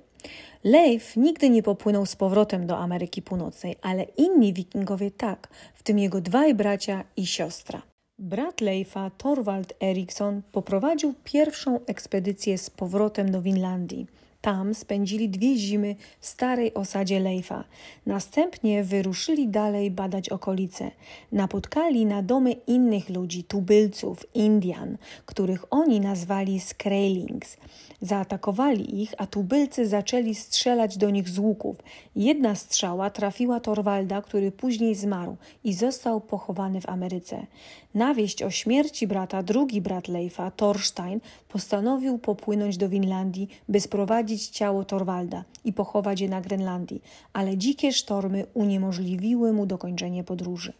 Leif 0.64 1.16
nigdy 1.16 1.50
nie 1.50 1.62
popłynął 1.62 2.06
z 2.06 2.16
powrotem 2.16 2.66
do 2.66 2.78
Ameryki 2.78 3.22
Północnej, 3.22 3.76
ale 3.82 4.02
inni 4.02 4.52
wikingowie 4.52 5.10
tak, 5.10 5.48
w 5.74 5.82
tym 5.82 5.98
jego 5.98 6.20
dwaj 6.20 6.54
bracia 6.54 7.04
i 7.16 7.26
siostra. 7.26 7.82
Brat 8.18 8.60
Leifa, 8.60 9.10
Torvald 9.10 9.74
Eriksson, 9.82 10.42
poprowadził 10.52 11.14
pierwszą 11.24 11.80
ekspedycję 11.86 12.58
z 12.58 12.70
powrotem 12.70 13.30
do 13.30 13.42
Winlandii. 13.42 14.06
Tam 14.40 14.74
spędzili 14.74 15.28
dwie 15.28 15.56
zimy 15.56 15.96
w 16.20 16.26
starej 16.26 16.74
osadzie 16.74 17.20
Leifa. 17.20 17.64
Następnie 18.06 18.84
wyruszyli 18.84 19.48
dalej 19.48 19.90
badać 19.90 20.28
okolice. 20.28 20.90
Napotkali 21.32 22.06
na 22.06 22.22
domy 22.22 22.52
innych 22.52 23.10
ludzi, 23.10 23.44
tubylców, 23.44 24.26
Indian, 24.34 24.96
których 25.26 25.72
oni 25.72 26.00
nazwali 26.00 26.60
Skrelings. 26.60 27.56
Zaatakowali 28.00 29.02
ich, 29.02 29.14
a 29.18 29.26
tubylcy 29.26 29.86
zaczęli 29.88 30.34
strzelać 30.34 30.98
do 30.98 31.10
nich 31.10 31.28
z 31.28 31.38
łuków. 31.38 31.76
Jedna 32.16 32.54
strzała 32.54 33.10
trafiła 33.10 33.60
Torwalda, 33.60 34.22
który 34.22 34.52
później 34.52 34.94
zmarł 34.94 35.36
i 35.64 35.72
został 35.72 36.20
pochowany 36.20 36.80
w 36.80 36.88
Ameryce. 36.88 37.46
Na 37.94 38.14
wieść 38.14 38.42
o 38.42 38.50
śmierci 38.50 39.06
brata 39.06 39.42
drugi 39.42 39.80
brat 39.80 40.08
Leifa, 40.08 40.50
Thorstein, 40.50 41.20
postanowił 41.48 42.18
popłynąć 42.18 42.76
do 42.76 42.88
Winlandii, 42.88 43.48
by 43.68 43.80
sprowadzić 43.80 44.27
ciało 44.36 44.84
Torwalda 44.84 45.44
i 45.64 45.72
pochować 45.72 46.20
je 46.20 46.28
na 46.28 46.40
Grenlandii, 46.40 47.02
ale 47.32 47.56
dzikie 47.56 47.92
sztormy 47.92 48.46
uniemożliwiły 48.54 49.52
mu 49.52 49.66
dokończenie 49.66 50.24
podróży. 50.24 50.72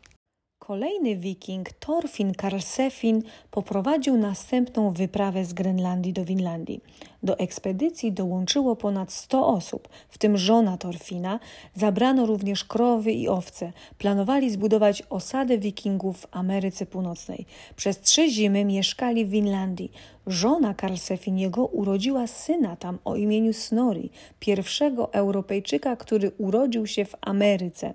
Kolejny 0.69 1.17
wiking, 1.17 1.73
Thorfinn 1.73 2.35
Karlsefin, 2.35 3.23
poprowadził 3.51 4.17
następną 4.17 4.91
wyprawę 4.91 5.45
z 5.45 5.53
Grenlandii 5.53 6.13
do 6.13 6.25
Winlandii. 6.25 6.81
Do 7.23 7.39
ekspedycji 7.39 8.13
dołączyło 8.13 8.77
ponad 8.77 9.13
100 9.13 9.47
osób, 9.47 9.89
w 10.09 10.19
tym 10.19 10.37
żona 10.37 10.77
Thorfina. 10.77 11.41
Zabrano 11.75 12.27
również 12.27 12.65
krowy 12.65 13.13
i 13.13 13.29
owce. 13.29 13.73
Planowali 13.99 14.51
zbudować 14.51 15.03
osadę 15.11 15.59
wikingów 15.59 16.21
w 16.21 16.27
Ameryce 16.31 16.87
Północnej. 16.87 17.47
Przez 17.77 18.01
trzy 18.01 18.31
zimy 18.31 18.65
mieszkali 18.65 19.27
w 19.27 19.31
Winlandii. 19.31 19.93
Żona 20.27 20.75
Karlsefiniego 20.75 21.67
urodziła 21.67 22.27
syna 22.27 22.77
tam 22.77 22.99
o 23.05 23.17
imieniu 23.17 23.53
Snorri, 23.53 24.11
pierwszego 24.41 25.13
Europejczyka, 25.13 25.97
który 25.97 26.31
urodził 26.39 26.87
się 26.87 27.05
w 27.05 27.15
Ameryce 27.21 27.95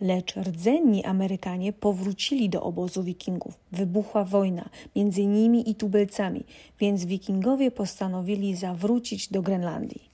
lecz 0.00 0.36
rdzenni 0.36 1.04
Amerykanie 1.04 1.72
powrócili 1.72 2.48
do 2.48 2.62
obozu 2.62 3.02
wikingów. 3.02 3.54
Wybuchła 3.72 4.24
wojna 4.24 4.68
między 4.96 5.26
nimi 5.26 5.70
i 5.70 5.74
tubylcami, 5.74 6.44
więc 6.80 7.04
wikingowie 7.04 7.70
postanowili 7.70 8.56
zawrócić 8.56 9.28
do 9.28 9.42
Grenlandii. 9.42 10.13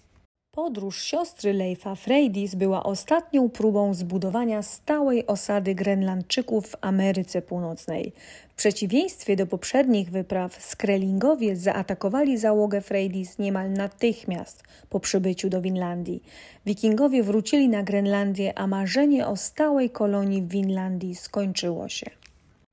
Podróż 0.60 1.02
siostry 1.02 1.52
Leifa 1.52 1.94
Freydis 1.94 2.54
była 2.54 2.82
ostatnią 2.82 3.48
próbą 3.48 3.94
zbudowania 3.94 4.62
stałej 4.62 5.26
osady 5.26 5.74
Grenlandczyków 5.74 6.66
w 6.66 6.76
Ameryce 6.80 7.42
Północnej. 7.42 8.12
W 8.48 8.54
przeciwieństwie 8.54 9.36
do 9.36 9.46
poprzednich 9.46 10.10
wypraw, 10.10 10.62
Skrelingowie 10.62 11.56
zaatakowali 11.56 12.38
załogę 12.38 12.80
Freydis 12.80 13.38
niemal 13.38 13.72
natychmiast 13.72 14.62
po 14.90 15.00
przybyciu 15.00 15.48
do 15.48 15.62
Winlandii. 15.62 16.22
Wikingowie 16.66 17.22
wrócili 17.22 17.68
na 17.68 17.82
Grenlandię, 17.82 18.58
a 18.58 18.66
marzenie 18.66 19.26
o 19.26 19.36
stałej 19.36 19.90
kolonii 19.90 20.42
w 20.42 20.48
Winlandii 20.48 21.14
skończyło 21.14 21.88
się. 21.88 22.10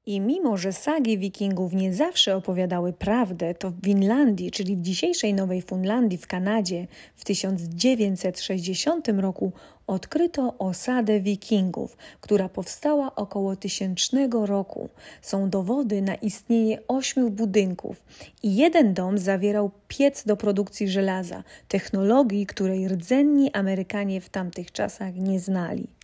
I 0.07 0.21
mimo, 0.21 0.57
że 0.57 0.73
sagi 0.73 1.17
wikingów 1.17 1.73
nie 1.73 1.93
zawsze 1.93 2.35
opowiadały 2.35 2.93
prawdę, 2.93 3.55
to 3.55 3.71
w 3.71 3.81
Winlandii, 3.81 4.51
czyli 4.51 4.77
w 4.77 4.81
dzisiejszej 4.81 5.33
Nowej 5.33 5.61
Fundlandii 5.61 6.17
w 6.17 6.27
Kanadzie, 6.27 6.87
w 7.15 7.25
1960 7.25 9.07
roku 9.07 9.51
odkryto 9.87 10.57
osadę 10.57 11.19
wikingów, 11.19 11.97
która 12.21 12.49
powstała 12.49 13.15
około 13.15 13.55
tysięcznego 13.55 14.45
roku. 14.45 14.89
Są 15.21 15.49
dowody 15.49 16.01
na 16.01 16.15
istnienie 16.15 16.79
ośmiu 16.87 17.29
budynków 17.29 18.03
i 18.43 18.55
jeden 18.55 18.93
dom 18.93 19.17
zawierał 19.17 19.71
piec 19.87 20.23
do 20.25 20.37
produkcji 20.37 20.87
żelaza, 20.87 21.43
technologii, 21.67 22.45
której 22.45 22.87
rdzenni 22.87 23.53
Amerykanie 23.53 24.21
w 24.21 24.29
tamtych 24.29 24.71
czasach 24.71 25.15
nie 25.15 25.39
znali. 25.39 25.96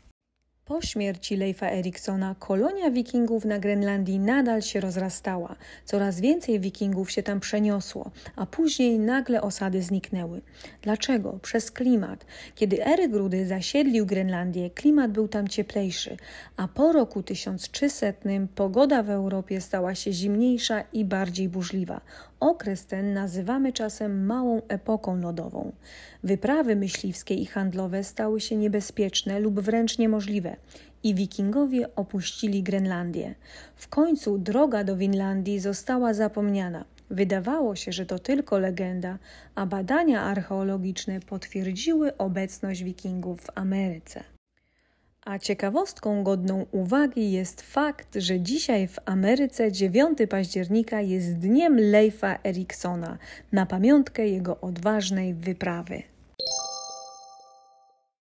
Po 0.65 0.81
śmierci 0.81 1.35
Leifa 1.37 1.69
Eriksona 1.69 2.35
kolonia 2.39 2.91
wikingów 2.91 3.45
na 3.45 3.59
Grenlandii 3.59 4.19
nadal 4.19 4.61
się 4.61 4.79
rozrastała. 4.79 5.55
Coraz 5.85 6.19
więcej 6.19 6.59
wikingów 6.59 7.11
się 7.11 7.23
tam 7.23 7.39
przeniosło, 7.39 8.11
a 8.35 8.45
później 8.45 8.99
nagle 8.99 9.41
osady 9.41 9.81
zniknęły. 9.81 10.41
Dlaczego? 10.81 11.39
Przez 11.41 11.71
klimat. 11.71 12.25
Kiedy 12.55 12.85
Eryk 12.85 13.13
Rudy 13.13 13.45
zasiedlił 13.45 14.05
Grenlandię, 14.05 14.69
klimat 14.69 15.11
był 15.11 15.27
tam 15.27 15.47
cieplejszy, 15.47 16.17
a 16.57 16.67
po 16.67 16.91
roku 16.91 17.23
1300 17.23 18.13
pogoda 18.55 19.03
w 19.03 19.09
Europie 19.09 19.61
stała 19.61 19.95
się 19.95 20.13
zimniejsza 20.13 20.83
i 20.93 21.05
bardziej 21.05 21.49
burzliwa. 21.49 22.01
Okres 22.39 22.85
ten 22.85 23.13
nazywamy 23.13 23.73
czasem 23.73 24.25
małą 24.25 24.61
epoką 24.67 25.21
lodową. 25.21 25.71
Wyprawy 26.23 26.75
myśliwskie 26.75 27.35
i 27.35 27.45
handlowe 27.45 28.03
stały 28.03 28.41
się 28.41 28.55
niebezpieczne 28.55 29.39
lub 29.39 29.59
wręcz 29.59 29.97
niemożliwe 29.97 30.55
i 31.03 31.15
wikingowie 31.15 31.95
opuścili 31.95 32.63
Grenlandię. 32.63 33.35
W 33.75 33.87
końcu 33.87 34.37
droga 34.37 34.83
do 34.83 34.97
Winlandii 34.97 35.59
została 35.59 36.13
zapomniana 36.13 36.85
Wydawało 37.13 37.75
się, 37.75 37.91
że 37.91 38.05
to 38.05 38.19
tylko 38.19 38.59
legenda, 38.59 39.17
a 39.55 39.65
badania 39.65 40.21
archeologiczne 40.21 41.19
potwierdziły 41.19 42.17
obecność 42.17 42.83
Wikingów 42.83 43.41
w 43.41 43.49
Ameryce. 43.55 44.23
A 45.25 45.39
ciekawostką 45.39 46.23
godną 46.23 46.65
uwagi 46.71 47.31
jest 47.31 47.61
fakt, 47.61 48.15
że 48.15 48.39
dzisiaj 48.39 48.87
w 48.87 48.99
Ameryce 49.05 49.71
9 49.71 50.17
października 50.29 51.01
jest 51.01 51.37
dniem 51.37 51.79
Leifa 51.79 52.39
Eriksona 52.43 53.17
na 53.51 53.65
pamiątkę 53.65 54.27
jego 54.27 54.61
odważnej 54.61 55.33
wyprawy. 55.33 56.03